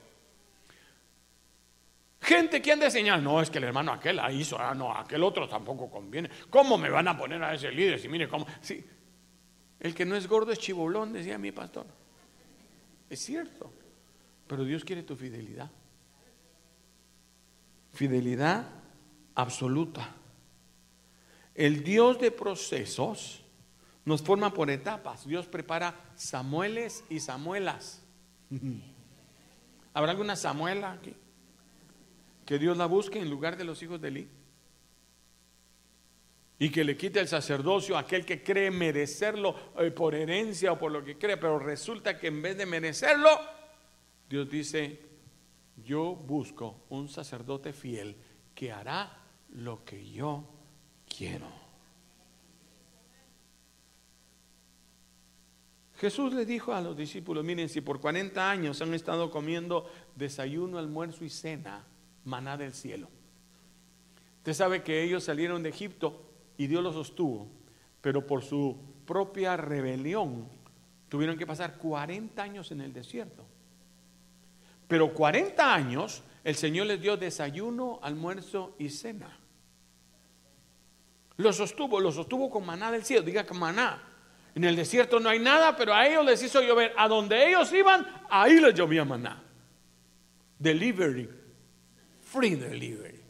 Gente 2.20 2.62
que 2.62 2.70
anda 2.70 2.88
señal, 2.88 3.22
no, 3.22 3.42
es 3.42 3.50
que 3.50 3.58
el 3.58 3.64
hermano 3.64 3.92
aquel 3.92 4.14
la 4.14 4.30
hizo, 4.30 4.56
ah, 4.56 4.74
no, 4.76 4.96
aquel 4.96 5.24
otro 5.24 5.48
tampoco 5.48 5.90
conviene. 5.90 6.30
¿Cómo 6.48 6.78
me 6.78 6.88
van 6.88 7.08
a 7.08 7.18
poner 7.18 7.42
a 7.42 7.52
ese 7.52 7.72
líder? 7.72 7.98
Si 7.98 8.08
mire 8.08 8.28
cómo. 8.28 8.46
Sí. 8.60 8.84
El 9.80 9.96
que 9.96 10.04
no 10.04 10.14
es 10.14 10.28
gordo 10.28 10.52
es 10.52 10.60
chibolón, 10.60 11.12
decía 11.12 11.36
mi 11.36 11.50
pastor. 11.50 11.84
Es 13.10 13.18
cierto. 13.18 13.72
Pero 14.46 14.64
Dios 14.64 14.84
quiere 14.84 15.02
tu 15.02 15.16
fidelidad. 15.16 15.68
Fidelidad 17.92 18.66
absoluta. 19.34 20.21
El 21.54 21.84
Dios 21.84 22.18
de 22.18 22.30
procesos 22.30 23.42
nos 24.04 24.22
forma 24.22 24.52
por 24.52 24.70
etapas. 24.70 25.26
Dios 25.26 25.46
prepara 25.46 25.94
Samueles 26.16 27.04
y 27.08 27.20
Samuelas. 27.20 28.02
¿Habrá 29.94 30.12
alguna 30.12 30.36
Samuela 30.36 30.92
aquí? 30.92 31.14
Que 32.46 32.58
Dios 32.58 32.76
la 32.76 32.86
busque 32.86 33.20
en 33.20 33.30
lugar 33.30 33.56
de 33.56 33.64
los 33.64 33.82
hijos 33.82 34.00
de 34.00 34.08
Eli. 34.08 34.28
Y 36.58 36.70
que 36.70 36.84
le 36.84 36.96
quite 36.96 37.20
el 37.20 37.28
sacerdocio 37.28 37.96
a 37.96 38.00
aquel 38.00 38.24
que 38.24 38.42
cree 38.42 38.70
merecerlo 38.70 39.54
eh, 39.78 39.90
por 39.90 40.14
herencia 40.14 40.72
o 40.72 40.78
por 40.78 40.92
lo 40.92 41.04
que 41.04 41.18
cree, 41.18 41.36
pero 41.36 41.58
resulta 41.58 42.18
que 42.18 42.28
en 42.28 42.40
vez 42.40 42.56
de 42.56 42.66
merecerlo, 42.66 43.28
Dios 44.28 44.48
dice, 44.48 45.00
yo 45.84 46.14
busco 46.14 46.84
un 46.90 47.08
sacerdote 47.08 47.72
fiel 47.72 48.16
que 48.54 48.70
hará 48.70 49.24
lo 49.50 49.84
que 49.84 50.08
yo 50.10 50.46
quiero. 51.16 51.46
Jesús 55.96 56.33
le 56.33 56.44
dijo 56.44 56.75
a 56.75 56.81
los 56.81 56.96
discípulos, 56.96 57.44
miren, 57.44 57.68
si 57.68 57.81
por 57.81 58.01
40 58.01 58.51
años 58.51 58.83
han 58.83 58.92
estado 58.92 59.31
comiendo 59.31 59.88
desayuno, 60.16 60.79
almuerzo 60.79 61.25
y 61.25 61.31
cena, 61.31 61.85
maná 62.25 62.57
del 62.57 62.75
cielo. 62.75 63.09
Usted 64.38 64.55
sabe 64.55 64.83
que 64.83 65.05
ellos 65.05 65.22
salieron 65.22 65.62
de 65.62 65.68
Egipto 65.68 66.20
y 66.57 66.66
Dios 66.66 66.83
los 66.83 66.94
sostuvo, 66.94 67.46
pero 68.01 68.27
por 68.27 68.42
su 68.42 68.77
propia 69.07 69.57
rebelión 69.57 70.48
tuvieron 71.09 71.38
que 71.38 71.46
pasar 71.46 71.79
40 71.79 72.42
años 72.42 72.72
en 72.72 72.81
el 72.81 72.92
desierto. 72.92 73.44
Pero 74.88 75.14
40 75.14 75.72
años 75.72 76.25
el 76.42 76.57
Señor 76.57 76.88
les 76.88 77.01
dio 77.01 77.16
desayuno, 77.16 78.01
almuerzo 78.03 78.75
y 78.77 78.88
cena. 78.88 79.38
Lo 81.42 81.52
sostuvo, 81.52 82.00
lo 82.00 82.12
sostuvo 82.12 82.48
con 82.48 82.64
maná 82.64 82.90
del 82.90 83.05
cielo. 83.05 83.22
Diga 83.22 83.44
que 83.44 83.55
maná. 83.55 84.00
En 84.55 84.64
el 84.64 84.76
desierto 84.76 85.18
no 85.18 85.28
hay 85.28 85.38
nada, 85.38 85.76
pero 85.76 85.94
a 85.94 86.07
ellos 86.07 86.24
les 86.24 86.42
hizo 86.42 86.62
llover. 86.62 86.94
A 86.96 87.09
donde 87.09 87.48
ellos 87.48 87.72
iban, 87.72 88.07
ahí 88.31 88.61
les 88.61 88.74
llovía 88.74 89.05
maná. 89.05 89.42
Delivery. 90.59 91.28
Free 92.20 92.55
delivery. 92.55 93.20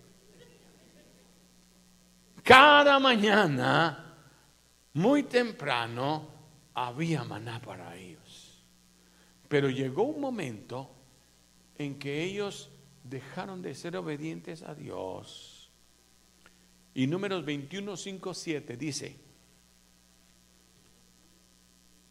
Cada 2.42 2.98
mañana, 2.98 4.16
muy 4.94 5.22
temprano, 5.22 6.29
había 6.75 7.25
maná 7.25 7.61
para 7.61 7.96
ellos. 7.96 8.64
Pero 9.48 9.70
llegó 9.70 10.03
un 10.03 10.20
momento 10.20 10.90
en 11.79 11.98
que 11.98 12.22
ellos 12.22 12.70
dejaron 13.05 13.62
de 13.62 13.75
ser 13.75 13.96
obedientes 13.96 14.62
a 14.62 14.75
Dios. 14.75 15.52
Y 16.94 17.07
números 17.07 17.44
21, 17.44 17.96
5, 17.96 18.35
7 18.35 18.76
dice, 18.76 19.16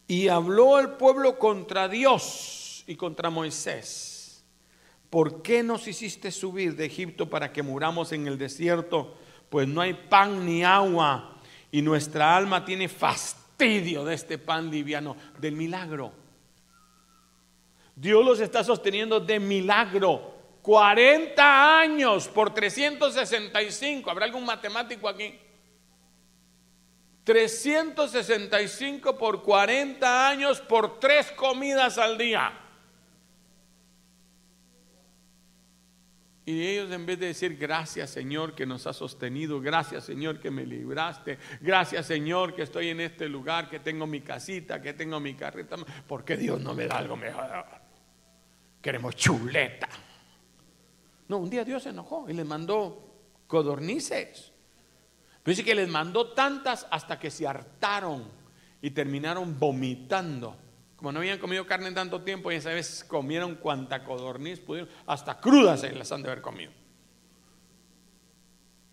y 0.08 0.28
habló 0.28 0.78
el 0.78 0.90
pueblo 0.90 1.38
contra 1.38 1.88
Dios 1.88 2.84
y 2.86 2.96
contra 2.96 3.30
Moisés. 3.30 4.44
¿Por 5.08 5.42
qué 5.42 5.62
nos 5.62 5.86
hiciste 5.86 6.30
subir 6.30 6.74
de 6.76 6.86
Egipto 6.86 7.30
para 7.30 7.52
que 7.52 7.62
muramos 7.62 8.12
en 8.12 8.26
el 8.26 8.38
desierto? 8.38 9.16
Pues 9.48 9.68
no 9.68 9.80
hay 9.80 9.94
pan 9.94 10.44
ni 10.44 10.64
agua 10.64 11.38
y 11.70 11.82
nuestra 11.82 12.36
alma 12.36 12.64
tiene 12.64 12.88
fastidio 12.88 14.04
de 14.04 14.14
este 14.14 14.38
pan 14.38 14.70
liviano, 14.70 15.16
del 15.38 15.54
milagro. 15.54 16.12
Dios 17.94 18.24
los 18.24 18.40
está 18.40 18.64
sosteniendo 18.64 19.20
de 19.20 19.38
milagro. 19.38 20.31
40 20.62 21.80
años 21.80 22.28
por 22.28 22.54
365. 22.54 24.10
¿Habrá 24.10 24.26
algún 24.26 24.44
matemático 24.44 25.08
aquí? 25.08 25.38
365 27.24 29.16
por 29.18 29.42
40 29.42 30.28
años 30.28 30.60
por 30.60 30.98
tres 30.98 31.30
comidas 31.32 31.98
al 31.98 32.16
día. 32.16 32.58
Y 36.44 36.66
ellos 36.66 36.90
en 36.90 37.06
vez 37.06 37.20
de 37.20 37.26
decir 37.26 37.56
gracias 37.56 38.10
Señor 38.10 38.56
que 38.56 38.66
nos 38.66 38.88
ha 38.88 38.92
sostenido, 38.92 39.60
gracias 39.60 40.02
Señor 40.04 40.40
que 40.40 40.50
me 40.50 40.66
libraste, 40.66 41.38
gracias 41.60 42.06
Señor 42.06 42.56
que 42.56 42.62
estoy 42.62 42.88
en 42.88 43.00
este 43.00 43.28
lugar, 43.28 43.70
que 43.70 43.78
tengo 43.78 44.08
mi 44.08 44.22
casita, 44.22 44.82
que 44.82 44.92
tengo 44.92 45.20
mi 45.20 45.34
carreta, 45.34 45.76
porque 46.08 46.36
Dios 46.36 46.60
no 46.60 46.74
me 46.74 46.88
da 46.88 46.98
algo 46.98 47.16
mejor? 47.16 47.64
Queremos 48.80 49.14
chuleta. 49.14 49.88
No, 51.32 51.38
un 51.38 51.48
día 51.48 51.64
Dios 51.64 51.82
se 51.82 51.88
enojó 51.88 52.28
y 52.28 52.34
les 52.34 52.44
mandó 52.44 53.08
codornices. 53.46 54.52
Dice 55.46 55.64
que 55.64 55.74
les 55.74 55.88
mandó 55.88 56.32
tantas 56.32 56.86
hasta 56.90 57.18
que 57.18 57.30
se 57.30 57.46
hartaron 57.46 58.24
y 58.82 58.90
terminaron 58.90 59.58
vomitando. 59.58 60.54
Como 60.94 61.10
no 61.10 61.20
habían 61.20 61.38
comido 61.38 61.66
carne 61.66 61.88
en 61.88 61.94
tanto 61.94 62.20
tiempo, 62.20 62.52
y 62.52 62.56
esa 62.56 62.68
vez 62.68 63.02
comieron 63.08 63.54
cuanta 63.54 64.04
codorniz 64.04 64.60
pudieron, 64.60 64.90
hasta 65.06 65.40
crudas 65.40 65.80
se 65.80 65.92
las 65.92 66.12
han 66.12 66.22
de 66.22 66.28
haber 66.28 66.42
comido. 66.42 66.70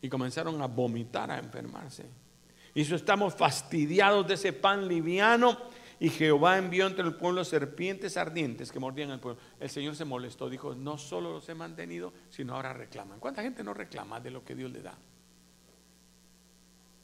Y 0.01 0.07
comenzaron 0.07 0.61
a 0.61 0.67
vomitar, 0.67 1.29
a 1.31 1.39
enfermarse. 1.39 2.05
Y 2.73 2.83
eso 2.83 2.95
estamos 2.95 3.33
fastidiados 3.33 4.25
de 4.25 4.35
ese 4.35 4.53
pan 4.53 4.87
liviano. 4.87 5.57
Y 5.99 6.09
Jehová 6.09 6.57
envió 6.57 6.87
entre 6.87 7.03
el 7.03 7.15
pueblo 7.15 7.43
serpientes 7.43 8.15
ardientes 8.15 8.71
que 8.71 8.79
mordían 8.79 9.11
al 9.11 9.19
pueblo. 9.19 9.41
El 9.59 9.69
Señor 9.69 9.95
se 9.95 10.05
molestó, 10.05 10.49
dijo, 10.49 10.73
no 10.73 10.97
solo 10.97 11.33
los 11.33 11.49
he 11.49 11.55
mantenido, 11.55 12.13
sino 12.29 12.55
ahora 12.55 12.71
reclaman. 12.71 13.19
¿Cuánta 13.19 13.41
gente 13.41 13.63
no 13.63 13.73
reclama 13.73 14.19
de 14.21 14.31
lo 14.31 14.43
que 14.43 14.55
Dios 14.55 14.71
le 14.71 14.81
da? 14.81 14.97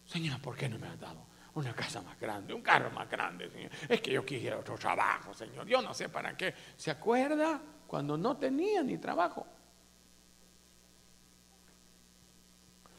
Señor, 0.05 0.41
¿por 0.41 0.55
qué 0.55 0.69
no 0.69 0.79
me 0.79 0.87
has 0.87 0.99
dado 0.99 1.25
una 1.55 1.73
casa 1.73 2.01
más 2.01 2.17
grande, 2.19 2.53
un 2.53 2.61
carro 2.61 2.89
más 2.91 3.09
grande, 3.09 3.49
Señor? 3.49 3.71
Es 3.89 3.99
que 3.99 4.13
yo 4.13 4.25
quisiera 4.25 4.57
otro 4.57 4.77
trabajo, 4.77 5.33
Señor. 5.33 5.67
Yo 5.67 5.81
no 5.81 5.93
sé 5.93 6.07
para 6.07 6.37
qué. 6.37 6.53
¿Se 6.77 6.89
acuerda 6.89 7.61
cuando 7.87 8.17
no 8.17 8.37
tenía 8.37 8.81
ni 8.81 8.97
trabajo? 8.97 9.45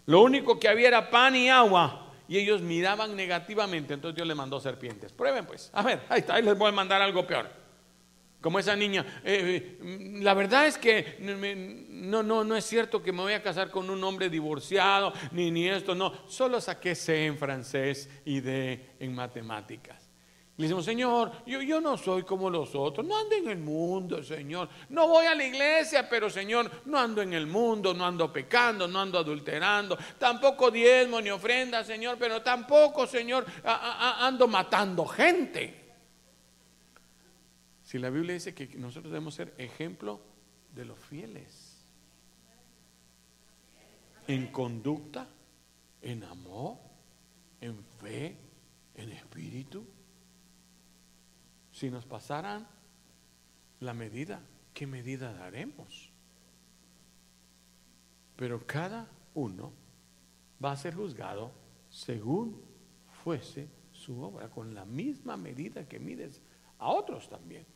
Lo 0.05 0.23
único 0.23 0.61
que 0.61 0.69
había 0.69 0.89
era 0.89 1.11
pan 1.11 1.35
y 1.37 1.49
agua. 1.49 2.06
Y 2.29 2.39
ellos 2.39 2.63
miraban 2.63 3.15
negativamente. 3.15 3.95
Entonces 3.95 4.17
Dios 4.17 4.27
le 4.27 4.35
mandó 4.35 4.61
serpientes. 4.61 5.13
Prueben 5.13 5.47
pues. 5.47 5.71
A 5.73 5.83
ver, 5.83 6.03
ahí 6.09 6.21
está. 6.21 6.35
Ahí 6.35 6.43
les 6.43 6.57
voy 6.57 6.69
a 6.69 6.73
mandar 6.73 7.03
algo 7.03 7.27
peor. 7.27 7.49
Como 8.41 8.59
esa 8.59 8.77
niña, 8.77 9.05
eh, 9.25 9.79
eh, 9.83 10.21
la 10.23 10.35
verdad 10.35 10.67
es 10.67 10.79
que 10.79 11.17
no, 11.91 12.23
no, 12.23 12.45
no 12.45 12.57
es 12.57 12.65
cierto 12.65 13.03
que 13.03 13.11
me 13.11 13.23
voy 13.23 13.33
a 13.33 13.43
casar 13.43 13.71
con 13.71 13.91
un 13.91 14.05
hombre 14.05 14.29
divorciado, 14.29 15.13
ni, 15.33 15.51
ni 15.51 15.67
esto, 15.69 15.95
no. 15.95 16.13
Solo 16.29 16.61
saqué 16.61 16.95
C 16.95 17.27
en 17.27 17.39
francés 17.39 18.09
y 18.25 18.41
D 18.41 18.95
en 19.01 19.15
matemáticas. 19.15 20.06
Le 20.57 20.65
decimos, 20.65 20.87
Señor, 20.87 21.33
yo, 21.45 21.61
yo 21.61 21.83
no 21.83 21.99
soy 21.99 22.23
como 22.23 22.49
los 22.49 22.75
otros, 22.75 23.07
no 23.07 23.19
ando 23.19 23.35
en 23.35 23.49
el 23.51 23.59
mundo, 23.59 24.23
Señor. 24.23 24.71
No 24.89 25.07
voy 25.07 25.27
a 25.27 25.35
la 25.35 25.45
iglesia, 25.45 26.09
pero 26.09 26.31
Señor, 26.31 26.71
no 26.87 26.99
ando 26.99 27.21
en 27.21 27.35
el 27.35 27.47
mundo, 27.47 27.93
no 27.93 28.07
ando 28.07 28.33
pecando, 28.33 28.89
no 28.89 29.01
ando 29.01 29.19
adulterando, 29.19 29.99
tampoco 30.19 30.71
diezmo 30.71 31.21
ni 31.21 31.29
ofrenda, 31.29 31.85
Señor, 31.85 32.17
pero 32.19 32.41
tampoco, 32.41 33.07
Señor, 33.07 33.45
ando 33.65 34.49
matando 34.49 35.05
gente. 35.05 35.85
Si 37.83 37.99
la 37.99 38.09
Biblia 38.09 38.33
dice 38.33 38.55
que 38.55 38.67
nosotros 38.79 39.13
debemos 39.13 39.35
ser 39.35 39.55
ejemplo 39.59 40.21
de 40.75 40.87
los 40.87 40.99
fieles. 40.99 41.85
En 44.27 44.47
conducta, 44.47 45.29
en 46.01 46.25
amor, 46.25 46.79
en 47.61 47.85
fe, 48.01 48.37
en 48.95 49.13
espíritu. 49.13 49.87
Si 51.77 51.91
nos 51.91 52.07
pasaran 52.07 52.67
la 53.81 53.93
medida, 53.93 54.41
¿qué 54.73 54.87
medida 54.87 55.35
daremos? 55.35 56.11
Pero 58.35 58.67
cada 58.67 59.07
uno 59.35 59.75
va 60.65 60.73
a 60.73 60.77
ser 60.79 60.95
juzgado 60.95 61.53
según 61.91 62.63
fuese 63.23 63.69
su 63.93 64.23
obra, 64.23 64.49
con 64.49 64.75
la 64.75 64.87
misma 64.87 65.37
medida 65.37 65.87
que 65.87 65.99
mides 65.99 66.41
a 66.79 66.89
otros 66.89 67.29
también. 67.29 67.67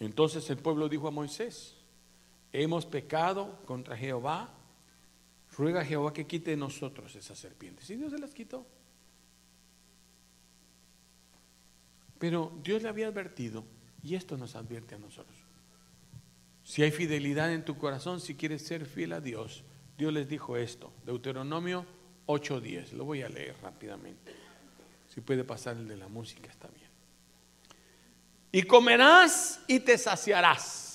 Entonces 0.00 0.48
el 0.48 0.56
pueblo 0.56 0.88
dijo 0.88 1.06
a 1.06 1.10
Moisés, 1.10 1.76
hemos 2.50 2.86
pecado 2.86 3.60
contra 3.66 3.94
Jehová, 3.94 4.54
ruega 5.54 5.82
a 5.82 5.84
Jehová 5.84 6.14
que 6.14 6.26
quite 6.26 6.56
nosotros 6.56 7.14
esas 7.14 7.38
serpientes. 7.38 7.90
Y 7.90 7.96
Dios 7.96 8.10
se 8.10 8.18
las 8.18 8.32
quitó. 8.32 8.77
Pero 12.18 12.52
Dios 12.62 12.82
le 12.82 12.88
había 12.88 13.08
advertido, 13.08 13.64
y 14.02 14.14
esto 14.14 14.36
nos 14.36 14.54
advierte 14.56 14.94
a 14.94 14.98
nosotros. 14.98 15.36
Si 16.64 16.82
hay 16.82 16.90
fidelidad 16.90 17.52
en 17.52 17.64
tu 17.64 17.78
corazón, 17.78 18.20
si 18.20 18.34
quieres 18.34 18.66
ser 18.66 18.84
fiel 18.84 19.12
a 19.12 19.20
Dios, 19.20 19.64
Dios 19.96 20.12
les 20.12 20.28
dijo 20.28 20.56
esto, 20.56 20.92
Deuteronomio 21.06 21.86
8:10, 22.26 22.92
lo 22.92 23.04
voy 23.04 23.22
a 23.22 23.28
leer 23.28 23.56
rápidamente. 23.62 24.32
Si 25.14 25.20
puede 25.20 25.44
pasar 25.44 25.76
el 25.76 25.88
de 25.88 25.96
la 25.96 26.08
música, 26.08 26.50
está 26.50 26.68
bien 26.68 26.88
y 28.52 28.62
comerás 28.62 29.60
y 29.66 29.80
te 29.80 29.98
saciarás. 29.98 30.86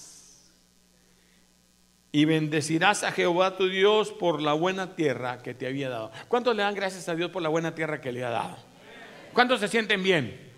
Y 2.12 2.26
bendecirás 2.26 3.04
a 3.04 3.12
Jehová 3.12 3.58
tu 3.58 3.68
Dios 3.68 4.12
por 4.12 4.42
la 4.42 4.54
buena 4.54 4.96
tierra 4.96 5.40
que 5.40 5.56
te 5.56 5.66
había 5.66 5.90
dado. 5.90 6.12
¿Cuántos 6.28 6.56
le 6.56 6.62
dan 6.62 6.76
gracias 6.76 7.10
a 7.10 7.16
Dios 7.16 7.32
por 7.32 7.42
la 7.42 7.50
buena 7.50 7.74
tierra 7.74 8.02
que 8.02 8.12
le 8.12 8.24
ha 8.24 8.30
dado? 8.30 8.58
¿Cuántos 9.34 9.60
se 9.60 9.68
sienten 9.68 10.04
bien? 10.04 10.53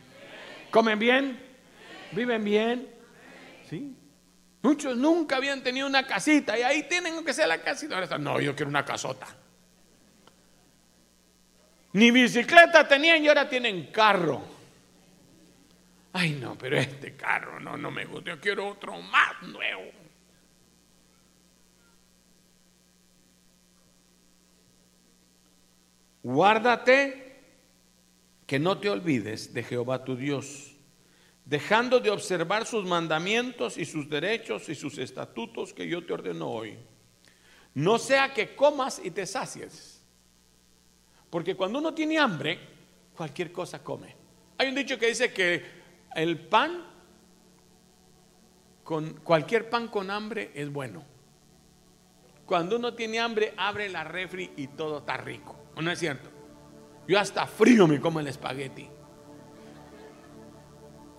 ¿Comen 0.75 0.99
bien? 0.99 1.39
¿Viven 2.11 2.43
bien? 2.43 2.93
¿Sí? 3.69 3.95
Muchos 4.61 4.97
nunca 4.97 5.37
habían 5.37 5.63
tenido 5.63 5.87
una 5.87 6.05
casita 6.05 6.59
y 6.59 6.63
ahí 6.63 6.83
tienen 6.83 7.23
que 7.23 7.33
ser 7.33 7.47
la 7.47 7.61
casita. 7.61 7.93
Ahora 7.93 8.03
están, 8.03 8.21
no, 8.21 8.41
yo 8.41 8.53
quiero 8.53 8.71
una 8.71 8.83
casota. 8.83 9.25
Ni 11.93 12.11
bicicleta 12.11 12.85
tenían 12.85 13.23
y 13.23 13.29
ahora 13.29 13.47
tienen 13.47 13.89
carro. 13.89 14.43
Ay, 16.11 16.31
no, 16.41 16.57
pero 16.57 16.77
este 16.77 17.15
carro 17.15 17.57
no, 17.61 17.77
no 17.77 17.89
me 17.89 18.03
gusta, 18.03 18.31
yo 18.31 18.41
quiero 18.41 18.67
otro 18.67 19.01
más 19.01 19.43
nuevo. 19.43 19.91
Guárdate 26.21 27.24
que 28.45 28.59
no 28.59 28.77
te 28.77 28.89
olvides 28.89 29.53
de 29.53 29.63
Jehová 29.63 30.03
tu 30.03 30.15
Dios, 30.15 30.75
dejando 31.45 31.99
de 31.99 32.09
observar 32.09 32.65
sus 32.65 32.85
mandamientos 32.85 33.77
y 33.77 33.85
sus 33.85 34.09
derechos 34.09 34.69
y 34.69 34.75
sus 34.75 34.97
estatutos 34.97 35.73
que 35.73 35.87
yo 35.87 36.05
te 36.05 36.13
ordeno 36.13 36.49
hoy. 36.49 36.77
No 37.73 37.97
sea 37.97 38.33
que 38.33 38.55
comas 38.55 39.01
y 39.03 39.11
te 39.11 39.25
sacies. 39.25 40.01
Porque 41.29 41.55
cuando 41.55 41.79
uno 41.79 41.93
tiene 41.93 42.17
hambre, 42.17 42.59
cualquier 43.15 43.51
cosa 43.51 43.83
come. 43.83 44.15
Hay 44.57 44.69
un 44.69 44.75
dicho 44.75 44.97
que 44.97 45.07
dice 45.07 45.33
que 45.33 45.63
el 46.15 46.39
pan, 46.39 46.85
con 48.83 49.15
cualquier 49.15 49.69
pan 49.69 49.87
con 49.87 50.09
hambre 50.09 50.51
es 50.53 50.71
bueno. 50.71 51.03
Cuando 52.45 52.77
uno 52.77 52.93
tiene 52.93 53.19
hambre, 53.19 53.53
abre 53.57 53.89
la 53.89 54.03
refri 54.03 54.51
y 54.55 54.67
todo 54.67 54.99
está 54.99 55.17
rico. 55.17 55.57
no 55.81 55.91
es 55.91 55.99
cierto? 55.99 56.34
Yo 57.07 57.19
hasta 57.19 57.45
frío 57.45 57.87
me 57.87 57.99
como 57.99 58.19
el 58.19 58.27
espagueti. 58.27 58.89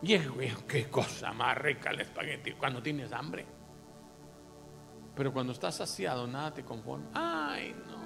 Y 0.03 0.15
es, 0.15 0.29
qué 0.69 0.89
cosa 0.89 1.33
más 1.33 1.57
rica 1.59 1.91
el 1.91 2.01
espagueti 2.01 2.53
cuando 2.53 2.83
tienes 2.83 3.13
hambre. 3.13 3.47
Pero 5.15 5.33
cuando 5.33 5.53
estás 5.53 5.77
saciado, 5.77 6.27
nada 6.27 6.53
te 6.53 6.65
conforma. 6.65 7.07
Ay, 7.15 7.75
no. 7.89 7.97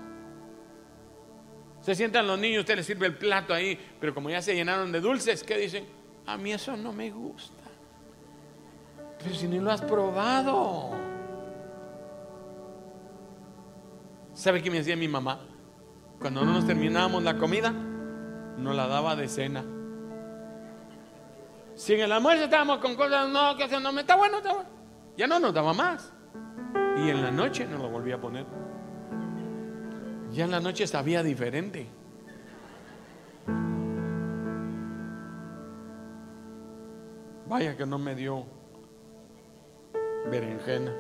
Se 1.83 1.95
sientan 1.95 2.27
los 2.27 2.39
niños, 2.39 2.61
usted 2.61 2.77
les 2.77 2.87
sirve 2.87 3.07
el 3.07 3.17
plato 3.17 3.55
ahí, 3.55 3.79
pero 3.99 4.15
como 4.15 4.31
ya 4.31 4.41
se 4.43 4.55
llenaron 4.55 4.93
de 4.93 5.01
dulces, 5.01 5.43
¿qué 5.43 5.57
dicen? 5.57 5.87
A 6.27 6.37
mí 6.37 6.53
eso 6.53 6.77
no 6.77 6.93
me 6.93 7.11
gusta. 7.11 7.65
Pero 9.19 9.35
si 9.35 9.49
ni 9.49 9.59
lo 9.59 9.73
has 9.73 9.83
probado. 9.83 10.91
¿Sabe 14.33 14.63
qué 14.63 14.71
me 14.71 14.79
decía 14.79 14.97
mi 14.97 15.09
mamá? 15.09 15.50
Cuando 16.21 16.45
no 16.45 16.53
nos 16.53 16.67
terminábamos 16.67 17.23
la 17.23 17.39
comida, 17.39 17.73
nos 18.59 18.77
la 18.77 18.87
daba 18.87 19.17
de 19.17 19.27
cena. 19.27 19.65
Si 21.75 21.95
en 21.95 22.01
el 22.01 22.13
almuerzo 22.13 22.45
estábamos 22.45 22.79
con 22.79 22.95
cosas, 22.95 23.31
no, 23.31 23.57
que 23.57 23.67
no 23.81 23.91
me 23.91 24.03
está 24.03 24.17
bueno, 24.17 24.37
está 24.37 24.53
bueno. 24.53 24.69
Ya 25.17 25.27
no 25.27 25.41
nos 25.41 25.55
daba 25.55 25.73
más. 25.73 26.13
Y 26.99 27.09
en 27.09 27.23
la 27.23 27.31
noche 27.31 27.67
nos 27.67 27.81
lo 27.81 27.89
volvía 27.89 28.17
a 28.17 28.21
poner. 28.21 28.45
Ya 30.31 30.45
en 30.45 30.51
la 30.51 30.61
noche 30.61 30.87
sabía 30.87 31.23
diferente. 31.23 31.87
Vaya 37.49 37.77
que 37.79 37.87
no 37.87 37.99
me 37.99 38.15
dio 38.15 38.45
berenjena. 40.31 40.93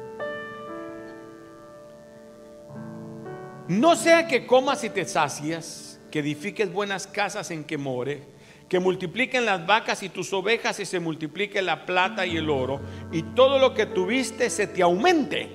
No 3.70 3.94
sea 3.94 4.26
que 4.26 4.48
comas 4.48 4.82
y 4.82 4.90
te 4.90 5.04
sacias, 5.04 6.00
que 6.10 6.18
edifiques 6.18 6.72
buenas 6.72 7.06
casas 7.06 7.52
en 7.52 7.62
que 7.62 7.78
more, 7.78 8.20
que 8.68 8.80
multipliquen 8.80 9.46
las 9.46 9.64
vacas 9.64 10.02
y 10.02 10.08
tus 10.08 10.32
ovejas 10.32 10.80
y 10.80 10.84
se 10.84 10.98
multiplique 10.98 11.62
la 11.62 11.86
plata 11.86 12.26
y 12.26 12.36
el 12.36 12.50
oro, 12.50 12.80
y 13.12 13.22
todo 13.22 13.60
lo 13.60 13.72
que 13.72 13.86
tuviste 13.86 14.50
se 14.50 14.66
te 14.66 14.82
aumente. 14.82 15.48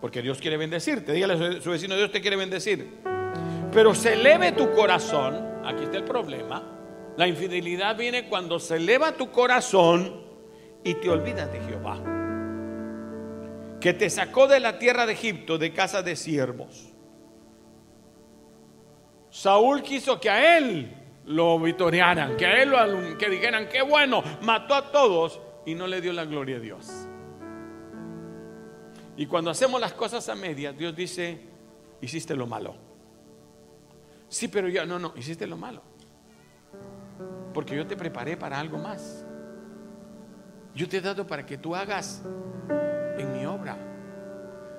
Porque 0.00 0.22
Dios 0.22 0.38
quiere 0.38 0.56
bendecirte. 0.56 1.12
Dígale 1.12 1.56
a 1.56 1.60
su 1.60 1.70
vecino, 1.70 1.96
Dios 1.96 2.12
te 2.12 2.20
quiere 2.20 2.36
bendecir. 2.36 2.98
Pero 3.72 3.92
se 3.92 4.12
eleve 4.12 4.52
tu 4.52 4.70
corazón, 4.70 5.44
aquí 5.64 5.82
está 5.82 5.96
el 5.96 6.04
problema. 6.04 6.62
La 7.16 7.26
infidelidad 7.26 7.96
viene 7.96 8.28
cuando 8.28 8.60
se 8.60 8.76
eleva 8.76 9.16
tu 9.16 9.32
corazón 9.32 10.22
y 10.84 10.94
te 10.94 11.10
olvidas 11.10 11.52
de 11.52 11.60
Jehová, 11.62 12.00
que 13.80 13.94
te 13.94 14.08
sacó 14.10 14.46
de 14.46 14.60
la 14.60 14.78
tierra 14.78 15.06
de 15.06 15.14
Egipto, 15.14 15.58
de 15.58 15.72
casa 15.72 16.02
de 16.02 16.14
siervos. 16.14 16.87
Saúl 19.38 19.82
quiso 19.82 20.18
que 20.18 20.28
a 20.28 20.58
él 20.58 20.92
lo 21.26 21.60
vitorearan, 21.60 22.36
que 22.36 22.44
a 22.44 22.60
él 22.60 22.70
lo, 22.70 23.16
que 23.16 23.28
dijeran, 23.28 23.68
qué 23.68 23.82
bueno, 23.82 24.20
mató 24.42 24.74
a 24.74 24.90
todos 24.90 25.40
y 25.64 25.76
no 25.76 25.86
le 25.86 26.00
dio 26.00 26.12
la 26.12 26.24
gloria 26.24 26.56
a 26.56 26.58
Dios. 26.58 27.06
Y 29.16 29.26
cuando 29.26 29.52
hacemos 29.52 29.80
las 29.80 29.92
cosas 29.92 30.28
a 30.28 30.34
medias, 30.34 30.76
Dios 30.76 30.96
dice, 30.96 31.38
hiciste 32.00 32.34
lo 32.34 32.48
malo. 32.48 32.74
Sí, 34.28 34.48
pero 34.48 34.68
yo, 34.68 34.84
no, 34.84 34.98
no, 34.98 35.12
hiciste 35.16 35.46
lo 35.46 35.56
malo. 35.56 35.82
Porque 37.54 37.76
yo 37.76 37.86
te 37.86 37.96
preparé 37.96 38.36
para 38.36 38.58
algo 38.58 38.78
más. 38.78 39.24
Yo 40.74 40.88
te 40.88 40.96
he 40.96 41.00
dado 41.00 41.24
para 41.28 41.46
que 41.46 41.58
tú 41.58 41.76
hagas 41.76 42.24
en 43.16 43.38
mi 43.38 43.46
obra. 43.46 43.78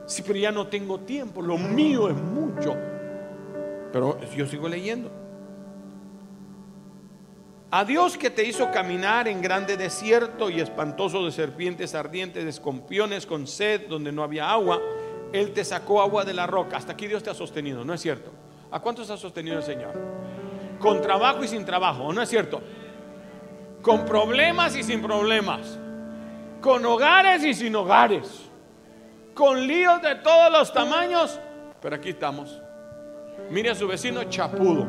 Sí, 0.06 0.22
pero 0.22 0.38
ya 0.38 0.52
no 0.52 0.68
tengo 0.68 1.00
tiempo. 1.00 1.42
Lo 1.42 1.58
mío 1.58 2.10
es 2.10 2.18
mucho. 2.18 2.76
Pero 3.92 4.20
yo 4.36 4.46
sigo 4.46 4.68
leyendo. 4.68 5.12
A 7.72 7.86
Dios 7.86 8.18
que 8.18 8.32
te 8.32 8.44
hizo 8.44 8.72
caminar 8.72 9.28
en 9.28 9.42
grande 9.42 9.78
desierto 9.78 10.50
y 10.50 10.60
espantoso 10.60 11.24
de 11.24 11.32
serpientes 11.32 11.94
ardientes, 11.94 12.44
de 12.44 12.50
escompiones 12.50 13.28
con 13.28 13.46
sed 13.46 13.88
donde 13.88 14.12
no 14.12 14.24
había 14.24 14.50
agua, 14.50 14.82
Él 15.34 15.54
te 15.54 15.64
sacó 15.64 16.02
agua 16.02 16.26
de 16.26 16.34
la 16.34 16.48
roca. 16.48 16.78
Hasta 16.78 16.94
aquí 16.94 17.06
Dios 17.06 17.22
te 17.22 17.30
ha 17.30 17.36
sostenido, 17.36 17.86
¿no 17.86 17.94
es 17.94 18.02
cierto? 18.02 18.32
¿A 18.72 18.80
cuántos 18.80 19.10
ha 19.12 19.18
sostenido 19.18 19.58
el 19.58 19.64
Señor? 19.64 19.94
Con 20.80 21.00
trabajo 21.02 21.44
y 21.44 21.48
sin 21.48 21.64
trabajo, 21.64 22.12
¿no 22.12 22.24
es 22.24 22.30
cierto? 22.30 22.60
Con 23.84 24.04
problemas 24.04 24.76
y 24.76 24.82
sin 24.82 25.02
problemas. 25.02 25.78
Con 26.62 26.84
hogares 26.86 27.44
y 27.44 27.54
sin 27.54 27.76
hogares. 27.76 28.50
Con 29.36 29.68
líos 29.68 30.02
de 30.02 30.16
todos 30.16 30.52
los 30.52 30.74
tamaños. 30.74 31.40
Pero 31.82 31.96
aquí 31.96 32.10
estamos. 32.10 32.60
Mire 33.52 33.72
a 33.72 33.76
su 33.76 33.88
vecino 33.88 34.24
chapudo, 34.26 34.86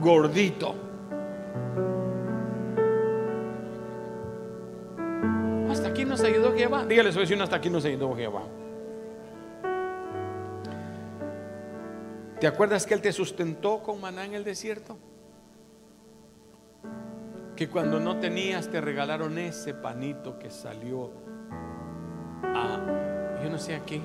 gordito. 0.00 0.74
Hasta 5.70 5.88
aquí 5.88 6.04
nos 6.04 6.22
ayudó 6.22 6.52
Jehová. 6.54 6.84
Dígale 6.84 7.10
a 7.10 7.12
su 7.12 7.20
vecino, 7.20 7.44
hasta 7.44 7.56
aquí 7.56 7.70
nos 7.70 7.84
ayudó 7.84 8.16
Jehová. 8.16 8.42
¿Te 12.40 12.46
acuerdas 12.46 12.84
que 12.84 12.94
Él 12.94 13.00
te 13.00 13.12
sustentó 13.12 13.82
con 13.82 14.00
maná 14.00 14.24
en 14.24 14.34
el 14.34 14.44
desierto? 14.44 14.98
Que 17.54 17.68
cuando 17.68 17.98
no 17.98 18.18
tenías 18.18 18.68
te 18.68 18.80
regalaron 18.80 19.38
ese 19.38 19.72
panito 19.72 20.38
que 20.38 20.50
salió 20.50 21.12
a, 22.42 23.40
yo 23.42 23.48
no 23.48 23.56
sé 23.56 23.76
a 23.76 23.84
qué, 23.86 24.02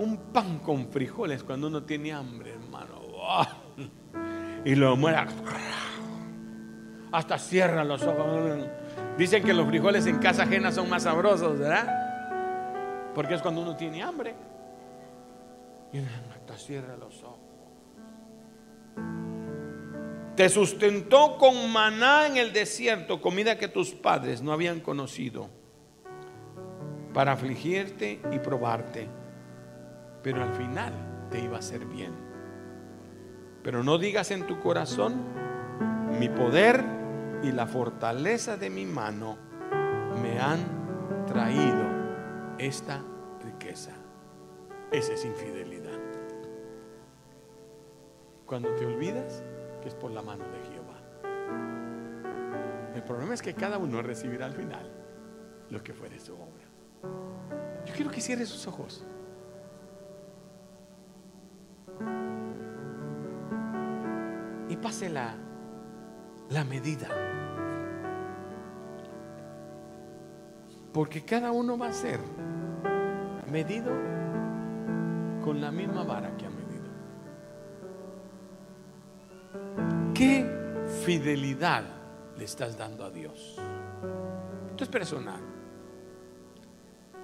un 0.00 0.16
pan 0.32 0.60
con 0.60 0.88
frijoles 0.88 1.44
cuando 1.44 1.66
uno 1.66 1.82
tiene 1.82 2.12
hambre, 2.12 2.52
hermano. 2.52 3.00
Y 4.64 4.74
lo 4.74 4.96
muera. 4.96 5.26
Hasta 7.12 7.38
cierra 7.38 7.84
los 7.84 8.02
ojos. 8.02 8.66
Dicen 9.18 9.42
que 9.44 9.52
los 9.52 9.66
frijoles 9.66 10.06
en 10.06 10.18
casa 10.18 10.44
ajena 10.44 10.72
son 10.72 10.88
más 10.88 11.02
sabrosos, 11.02 11.58
¿verdad? 11.58 13.12
Porque 13.14 13.34
es 13.34 13.42
cuando 13.42 13.60
uno 13.60 13.76
tiene 13.76 14.02
hambre. 14.02 14.34
Y 15.92 15.98
hasta 15.98 16.56
cierra 16.56 16.96
los 16.96 17.22
ojos. 17.22 17.38
Te 20.34 20.48
sustentó 20.48 21.36
con 21.36 21.70
maná 21.70 22.26
en 22.26 22.38
el 22.38 22.54
desierto, 22.54 23.20
comida 23.20 23.58
que 23.58 23.68
tus 23.68 23.90
padres 23.90 24.40
no 24.40 24.52
habían 24.52 24.80
conocido, 24.80 25.50
para 27.12 27.32
afligirte 27.32 28.20
y 28.32 28.38
probarte 28.38 29.19
pero 30.22 30.42
al 30.42 30.52
final 30.52 30.92
te 31.30 31.40
iba 31.40 31.56
a 31.56 31.60
hacer 31.60 31.84
bien. 31.86 32.12
Pero 33.62 33.82
no 33.82 33.98
digas 33.98 34.30
en 34.30 34.46
tu 34.46 34.60
corazón, 34.60 35.22
mi 36.18 36.28
poder 36.28 36.82
y 37.42 37.52
la 37.52 37.66
fortaleza 37.66 38.56
de 38.56 38.70
mi 38.70 38.86
mano 38.86 39.36
me 40.22 40.40
han 40.40 41.26
traído 41.26 41.84
esta 42.58 43.02
riqueza. 43.44 43.92
Esa 44.90 45.12
es 45.12 45.24
infidelidad. 45.24 45.98
Cuando 48.46 48.74
te 48.74 48.86
olvidas 48.86 49.42
que 49.80 49.88
es 49.88 49.94
por 49.94 50.10
la 50.10 50.22
mano 50.22 50.44
de 50.44 50.60
Jehová. 50.72 51.00
El 52.94 53.02
problema 53.04 53.34
es 53.34 53.40
que 53.40 53.54
cada 53.54 53.78
uno 53.78 54.02
recibirá 54.02 54.46
al 54.46 54.52
final 54.52 54.90
lo 55.70 55.82
que 55.82 55.94
fuere 55.94 56.18
su 56.18 56.34
obra. 56.34 56.66
Yo 57.86 57.94
quiero 57.94 58.10
que 58.10 58.20
cierre 58.20 58.44
sus 58.44 58.66
ojos. 58.66 59.06
Y 64.68 64.76
pase 64.76 65.08
la, 65.08 65.34
la 66.48 66.64
medida. 66.64 67.08
Porque 70.92 71.24
cada 71.24 71.52
uno 71.52 71.78
va 71.78 71.88
a 71.88 71.92
ser 71.92 72.20
medido 73.50 73.92
con 75.42 75.60
la 75.60 75.70
misma 75.70 76.04
vara 76.04 76.36
que 76.36 76.46
ha 76.46 76.50
medido. 76.50 76.90
¿Qué 80.14 80.46
fidelidad 81.04 81.84
le 82.36 82.44
estás 82.44 82.76
dando 82.76 83.04
a 83.04 83.10
Dios? 83.10 83.56
Esto 84.70 84.84
es 84.84 84.90
personal. 84.90 85.49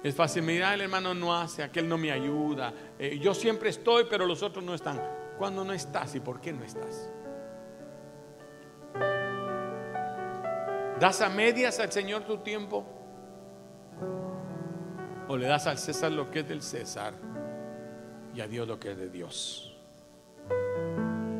Es 0.07 0.15
fácil 0.15 0.43
mirar, 0.43 0.75
el 0.75 0.81
hermano 0.81 1.13
no 1.13 1.37
hace, 1.37 1.61
aquel 1.61 1.89
no 1.89 1.97
me 1.97 2.13
ayuda. 2.13 2.71
Eh, 2.97 3.19
yo 3.19 3.33
siempre 3.33 3.71
estoy, 3.71 4.05
pero 4.09 4.25
los 4.25 4.41
otros 4.41 4.63
no 4.63 4.73
están. 4.73 5.01
¿Cuándo 5.37 5.65
no 5.65 5.73
estás 5.73 6.15
y 6.15 6.21
por 6.21 6.39
qué 6.39 6.53
no 6.53 6.63
estás? 6.63 7.11
¿Das 10.97 11.19
a 11.19 11.27
medias 11.27 11.81
al 11.81 11.91
Señor 11.91 12.23
tu 12.23 12.37
tiempo? 12.37 12.85
¿O 15.27 15.35
le 15.35 15.45
das 15.45 15.67
al 15.67 15.77
César 15.77 16.13
lo 16.13 16.31
que 16.31 16.39
es 16.39 16.47
del 16.47 16.61
César 16.61 17.13
y 18.33 18.39
a 18.39 18.47
Dios 18.47 18.65
lo 18.65 18.79
que 18.79 18.91
es 18.91 18.97
de 18.97 19.09
Dios? 19.09 19.77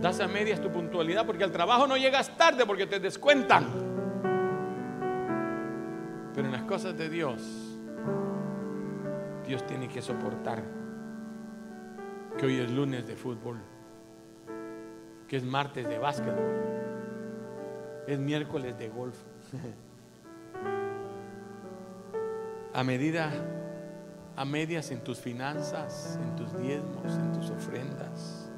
¿Das 0.02 0.20
a 0.20 0.28
medias 0.28 0.60
tu 0.60 0.70
puntualidad? 0.70 1.26
Porque 1.26 1.46
al 1.46 1.54
trabajo 1.54 1.88
no 1.88 1.96
llegas 1.96 2.38
tarde 2.38 2.66
porque 2.66 2.86
te 2.86 3.00
descuentan. 3.00 3.66
Pero 6.36 6.48
en 6.48 6.52
las 6.52 6.64
cosas 6.64 6.98
de 6.98 7.08
Dios, 7.10 7.67
Dios 9.48 9.66
tiene 9.66 9.88
que 9.88 10.02
soportar 10.02 10.62
que 12.38 12.46
hoy 12.46 12.60
es 12.60 12.70
lunes 12.70 13.08
de 13.08 13.16
fútbol, 13.16 13.58
que 15.28 15.38
es 15.38 15.44
martes 15.44 15.88
de 15.88 15.98
básquetbol, 15.98 16.54
es 18.08 18.20
miércoles 18.20 18.78
de 18.78 18.90
golf. 18.90 19.18
A 22.74 22.84
medida, 22.84 23.32
a 24.36 24.46
medias 24.46 24.92
en 24.92 25.04
tus 25.04 25.20
finanzas, 25.20 26.20
en 26.22 26.36
tus 26.36 26.56
diezmos, 26.60 27.18
en 27.18 27.32
tus 27.32 27.50
ofrendas, 27.50 28.52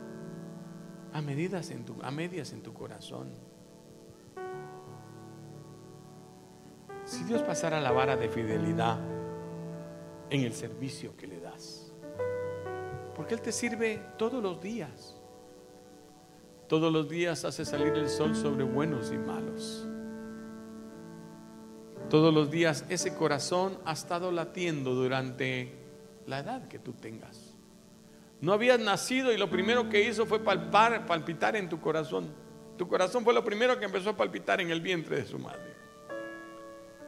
a 1.13 1.21
medidas 1.21 1.69
en 1.69 1.85
tu, 1.85 1.95
a 2.01 2.11
medias 2.11 2.51
en 2.51 2.61
tu 2.61 2.73
corazón. 2.73 3.29
Si 7.05 7.23
Dios 7.23 7.43
pasara 7.43 7.79
la 7.79 7.91
vara 7.91 8.17
de 8.17 8.27
fidelidad 8.27 9.18
en 10.29 10.41
el 10.43 10.53
servicio 10.53 11.15
que 11.17 11.27
le 11.27 11.39
das, 11.39 11.91
porque 13.15 13.33
Él 13.33 13.41
te 13.41 13.51
sirve 13.51 14.01
todos 14.17 14.41
los 14.41 14.61
días. 14.61 15.15
Todos 16.67 16.93
los 16.93 17.09
días 17.09 17.45
hace 17.45 17.65
salir 17.65 17.93
el 17.93 18.09
sol 18.09 18.35
sobre 18.35 18.63
buenos 18.63 19.11
y 19.11 19.17
malos. 19.17 19.87
Todos 22.09 22.33
los 22.33 22.51
días 22.51 22.85
ese 22.89 23.15
corazón 23.15 23.79
ha 23.85 23.93
estado 23.93 24.31
latiendo 24.31 24.93
durante 24.93 25.73
la 26.27 26.39
edad 26.39 26.67
que 26.67 26.77
tú 26.77 26.93
tengas. 26.93 27.55
No 28.41 28.53
habías 28.53 28.79
nacido 28.79 29.33
y 29.33 29.37
lo 29.37 29.49
primero 29.49 29.89
que 29.89 30.01
hizo 30.03 30.25
fue 30.25 30.39
palpitar 30.39 31.55
en 31.55 31.69
tu 31.69 31.79
corazón. 31.79 32.33
Tu 32.77 32.87
corazón 32.87 33.23
fue 33.23 33.33
lo 33.33 33.43
primero 33.43 33.77
que 33.77 33.85
empezó 33.85 34.11
a 34.11 34.17
palpitar 34.17 34.61
en 34.61 34.69
el 34.69 34.79
vientre 34.79 35.17
de 35.17 35.25
su 35.25 35.37
madre. 35.37 35.75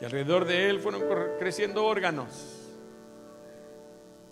Y 0.01 0.05
alrededor 0.05 0.45
de 0.45 0.69
él 0.69 0.79
fueron 0.79 1.03
creciendo 1.39 1.85
órganos. 1.85 2.60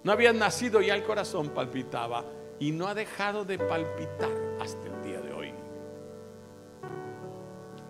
No 0.03 0.11
habías 0.11 0.33
nacido 0.33 0.81
ya 0.81 0.95
el 0.95 1.03
corazón 1.03 1.49
palpitaba 1.49 2.23
y 2.59 2.71
no 2.71 2.87
ha 2.87 2.93
dejado 2.93 3.43
de 3.43 3.57
palpitar 3.57 4.29
hasta 4.61 4.87
el 4.87 5.03
día 5.03 5.19
de 5.19 5.33
hoy. 5.33 5.53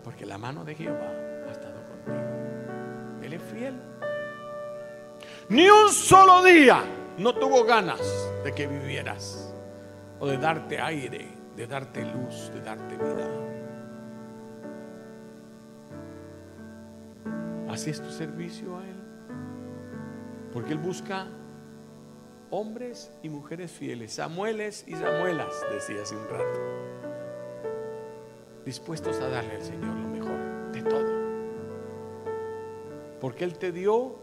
Porque 0.03 0.26
la 0.26 0.38
mano 0.38 0.66
de 0.66 0.76
Jehová 0.76 1.12
ha 1.47 1.51
estado 1.51 1.80
contigo. 1.88 3.24
Él 3.24 3.34
es 3.34 3.43
fiel. 3.43 3.80
Ni 5.49 5.70
un 5.70 5.89
solo 5.89 6.43
día 6.43 6.84
no 7.18 7.34
tuvo 7.36 7.64
ganas 7.64 8.01
de 8.43 8.53
que 8.53 8.66
vivieras 8.66 9.53
o 10.20 10.28
de 10.28 10.38
darte 10.38 10.80
aire, 10.80 11.28
de 11.55 11.68
darte 11.68 12.05
luz, 12.05 12.51
de 12.53 12.62
darte 12.62 12.95
vida. 12.97 13.28
Así 17.70 17.91
es 17.91 18.01
tu 18.01 18.10
servicio 18.10 18.78
a 18.78 18.88
Él. 18.88 18.95
Porque 20.51 20.74
Él 20.74 20.80
busca 20.80 21.28
hombres 22.52 23.12
y 23.22 23.30
mujeres 23.30 23.72
fieles, 23.72 24.14
Samueles 24.14 24.84
y 24.88 24.93
Samuelas, 24.93 25.54
decía 25.72 26.02
hace 26.02 26.16
un 26.16 26.28
rato, 26.28 26.60
dispuestos 28.66 29.20
a 29.20 29.30
darle 29.30 29.56
al 29.56 29.64
Señor 29.64 29.95
lo 29.95 30.08
mejor 30.08 30.72
de 30.72 30.82
todo. 30.84 31.20
Porque 33.20 33.43
Él 33.43 33.58
te 33.58 33.72
dio 33.72 34.20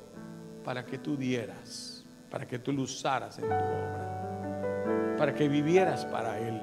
para 0.64 0.85
que 0.85 0.99
tú 0.99 1.16
dieras, 1.16 2.05
para 2.31 2.47
que 2.47 2.59
tú 2.59 2.72
lo 2.72 2.83
usaras 2.83 3.39
en 3.39 3.45
tu 3.45 3.55
obra, 3.55 5.14
para 5.16 5.35
que 5.35 5.49
vivieras 5.49 6.05
para 6.07 6.39
Él. 6.39 6.62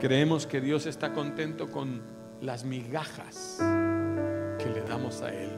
Creemos 0.00 0.46
que 0.48 0.60
Dios 0.60 0.86
está 0.86 1.12
contento 1.12 1.70
con 1.70 2.02
las 2.40 2.64
migajas 2.64 3.60
que 4.62 4.70
le 4.70 4.82
damos 4.82 5.22
a 5.22 5.32
Él 5.32 5.50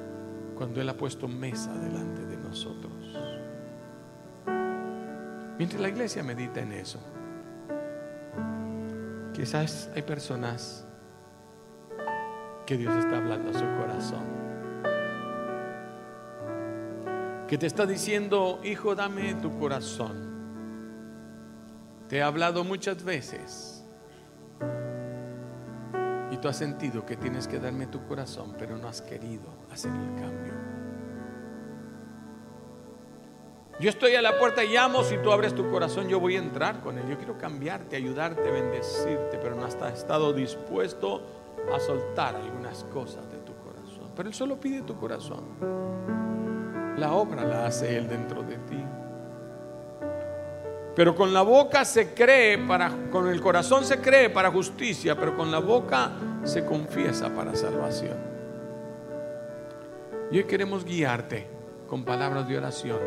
cuando 0.57 0.81
Él 0.81 0.89
ha 0.89 0.97
puesto 0.97 1.29
mesa 1.29 1.73
delante 1.75 2.25
de 2.25 2.37
nosotros. 2.37 2.93
Mientras 5.59 5.81
la 5.81 5.89
iglesia 5.89 6.23
medita 6.23 6.61
en 6.61 6.73
eso, 6.73 6.99
quizás 9.33 9.91
hay 9.95 10.03
personas 10.03 10.87
que 12.67 12.77
Dios 12.77 12.95
está 12.97 13.19
hablando 13.19 13.51
a 13.51 13.53
su 13.53 13.65
corazón. 13.79 14.25
Que 17.47 17.59
te 17.59 17.67
está 17.67 17.85
diciendo, 17.85 18.61
hijo, 18.65 18.95
dame 18.95 19.35
tu 19.35 19.59
corazón. 19.59 20.33
Te 22.09 22.17
he 22.17 22.23
hablado 22.23 22.65
muchas 22.65 23.05
veces 23.05 23.74
tú 26.45 26.51
has 26.51 26.59
sentido 26.59 27.07
que 27.07 27.17
tienes 27.17 27.49
que 27.49 27.59
darme 27.59 27.87
tu 27.87 28.07
corazón, 28.07 28.55
pero 28.59 28.77
no 28.77 28.87
has 28.87 29.01
querido 29.01 29.45
hacer 29.73 29.91
el 29.91 30.21
cambio. 30.21 30.53
Yo 33.81 33.89
estoy 33.89 34.15
a 34.15 34.21
la 34.21 34.39
puerta 34.39 34.63
y 34.63 34.75
llamo, 34.75 35.05
si 35.05 35.17
tú 35.17 35.33
abres 35.33 35.55
tu 35.55 35.71
corazón, 35.71 36.07
yo 36.07 36.21
voy 36.21 36.37
a 36.37 36.41
entrar 36.41 36.83
con 36.83 36.99
él. 36.99 37.09
Yo 37.09 37.17
quiero 37.17 37.39
cambiarte, 37.39 37.97
ayudarte, 37.97 38.43
bendecirte, 38.51 39.39
pero 39.39 39.57
no 39.57 39.65
has 39.65 39.75
estado 39.95 40.35
dispuesto 40.35 41.23
a 41.75 41.81
soltar 41.81 42.37
algunas 42.37 42.85
cosas 42.93 43.27
de 43.31 43.39
tu 43.39 43.55
corazón. 43.65 44.13
Pero 44.15 44.29
él 44.29 44.35
solo 44.35 44.61
pide 44.61 44.83
tu 44.83 44.99
corazón. 44.99 45.45
La 46.99 47.15
obra 47.15 47.43
la 47.47 47.65
hace 47.65 47.97
él 47.97 48.07
dentro 48.07 48.43
de 48.43 48.59
ti. 48.59 48.85
Pero 50.95 51.17
con 51.17 51.33
la 51.33 51.41
boca 51.41 51.87
se 51.87 52.13
cree 52.13 52.59
para, 52.59 52.91
con 53.11 53.29
el 53.29 53.41
corazón 53.41 53.83
se 53.83 53.99
cree 53.99 54.29
para 54.29 54.51
justicia, 54.51 55.17
pero 55.17 55.35
con 55.35 55.51
la 55.51 55.59
boca 55.59 56.13
se 56.45 56.65
confiesa 56.65 57.35
para 57.35 57.55
salvación. 57.55 58.17
Y 60.31 60.39
hoy 60.39 60.45
queremos 60.45 60.85
guiarte 60.85 61.47
con 61.89 62.05
palabras 62.05 62.49
de 62.49 62.59
oración 62.59 62.99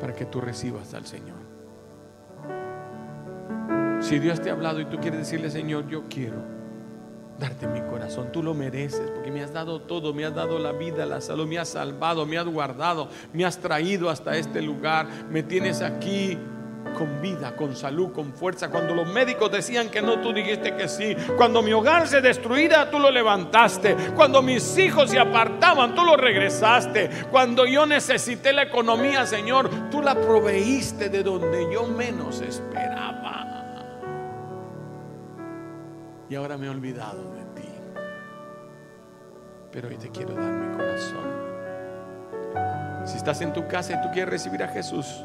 para 0.00 0.14
que 0.14 0.26
tú 0.26 0.40
recibas 0.40 0.94
al 0.94 1.06
Señor. 1.06 1.36
Si 4.00 4.18
Dios 4.18 4.40
te 4.40 4.50
ha 4.50 4.52
hablado 4.52 4.80
y 4.80 4.84
tú 4.84 4.98
quieres 4.98 5.20
decirle, 5.20 5.50
Señor, 5.50 5.88
yo 5.88 6.04
quiero 6.08 6.56
darte 7.38 7.66
mi 7.66 7.80
corazón, 7.82 8.32
tú 8.32 8.42
lo 8.42 8.54
mereces 8.54 9.10
porque 9.10 9.30
me 9.30 9.42
has 9.42 9.52
dado 9.52 9.82
todo, 9.82 10.14
me 10.14 10.24
has 10.24 10.34
dado 10.34 10.58
la 10.58 10.72
vida, 10.72 11.04
la 11.04 11.20
salud, 11.20 11.46
me 11.46 11.58
has 11.58 11.68
salvado, 11.68 12.24
me 12.24 12.38
has 12.38 12.46
guardado, 12.46 13.08
me 13.32 13.44
has 13.44 13.58
traído 13.58 14.08
hasta 14.08 14.36
este 14.36 14.62
lugar, 14.62 15.06
me 15.30 15.42
tienes 15.42 15.82
aquí 15.82 16.38
con 16.94 17.20
vida, 17.20 17.54
con 17.56 17.74
salud, 17.76 18.12
con 18.12 18.32
fuerza. 18.32 18.68
Cuando 18.68 18.94
los 18.94 19.08
médicos 19.08 19.50
decían 19.50 19.88
que 19.88 20.02
no, 20.02 20.20
tú 20.20 20.32
dijiste 20.32 20.74
que 20.74 20.88
sí. 20.88 21.16
Cuando 21.36 21.62
mi 21.62 21.72
hogar 21.72 22.08
se 22.08 22.20
destruía, 22.20 22.90
tú 22.90 22.98
lo 22.98 23.10
levantaste. 23.10 23.96
Cuando 24.14 24.42
mis 24.42 24.76
hijos 24.78 25.10
se 25.10 25.18
apartaban, 25.18 25.94
tú 25.94 26.04
lo 26.04 26.16
regresaste. 26.16 27.10
Cuando 27.30 27.66
yo 27.66 27.86
necesité 27.86 28.52
la 28.52 28.62
economía, 28.62 29.26
Señor, 29.26 29.70
tú 29.90 30.02
la 30.02 30.14
proveíste 30.14 31.08
de 31.08 31.22
donde 31.22 31.72
yo 31.72 31.86
menos 31.86 32.40
esperaba. 32.40 33.06
Y 36.28 36.34
ahora 36.34 36.56
me 36.56 36.66
he 36.66 36.70
olvidado 36.70 37.32
de 37.34 37.44
ti. 37.60 37.68
Pero 39.70 39.88
hoy 39.88 39.96
te 39.96 40.10
quiero 40.10 40.34
dar 40.34 40.50
mi 40.50 40.76
corazón. 40.76 41.46
Si 43.04 43.16
estás 43.16 43.40
en 43.42 43.52
tu 43.52 43.68
casa 43.68 43.92
y 43.92 44.02
tú 44.02 44.08
quieres 44.12 44.30
recibir 44.30 44.62
a 44.62 44.68
Jesús, 44.68 45.24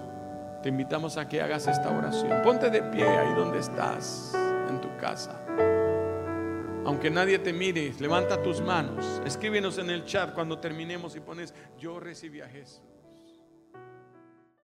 te 0.61 0.69
invitamos 0.69 1.17
a 1.17 1.27
que 1.27 1.41
hagas 1.41 1.67
esta 1.67 1.89
oración. 1.89 2.41
Ponte 2.43 2.69
de 2.69 2.83
pie 2.83 3.07
ahí 3.07 3.33
donde 3.33 3.59
estás, 3.59 4.33
en 4.69 4.79
tu 4.79 4.95
casa. 4.97 5.39
Aunque 6.85 7.09
nadie 7.09 7.39
te 7.39 7.53
mire, 7.53 7.93
levanta 7.99 8.41
tus 8.41 8.61
manos. 8.61 9.21
Escríbenos 9.25 9.77
en 9.77 9.89
el 9.89 10.05
chat 10.05 10.33
cuando 10.33 10.59
terminemos 10.59 11.15
y 11.15 11.19
pones, 11.19 11.53
yo 11.79 11.99
recibí 11.99 12.41
a 12.41 12.47
Jesús. 12.47 12.90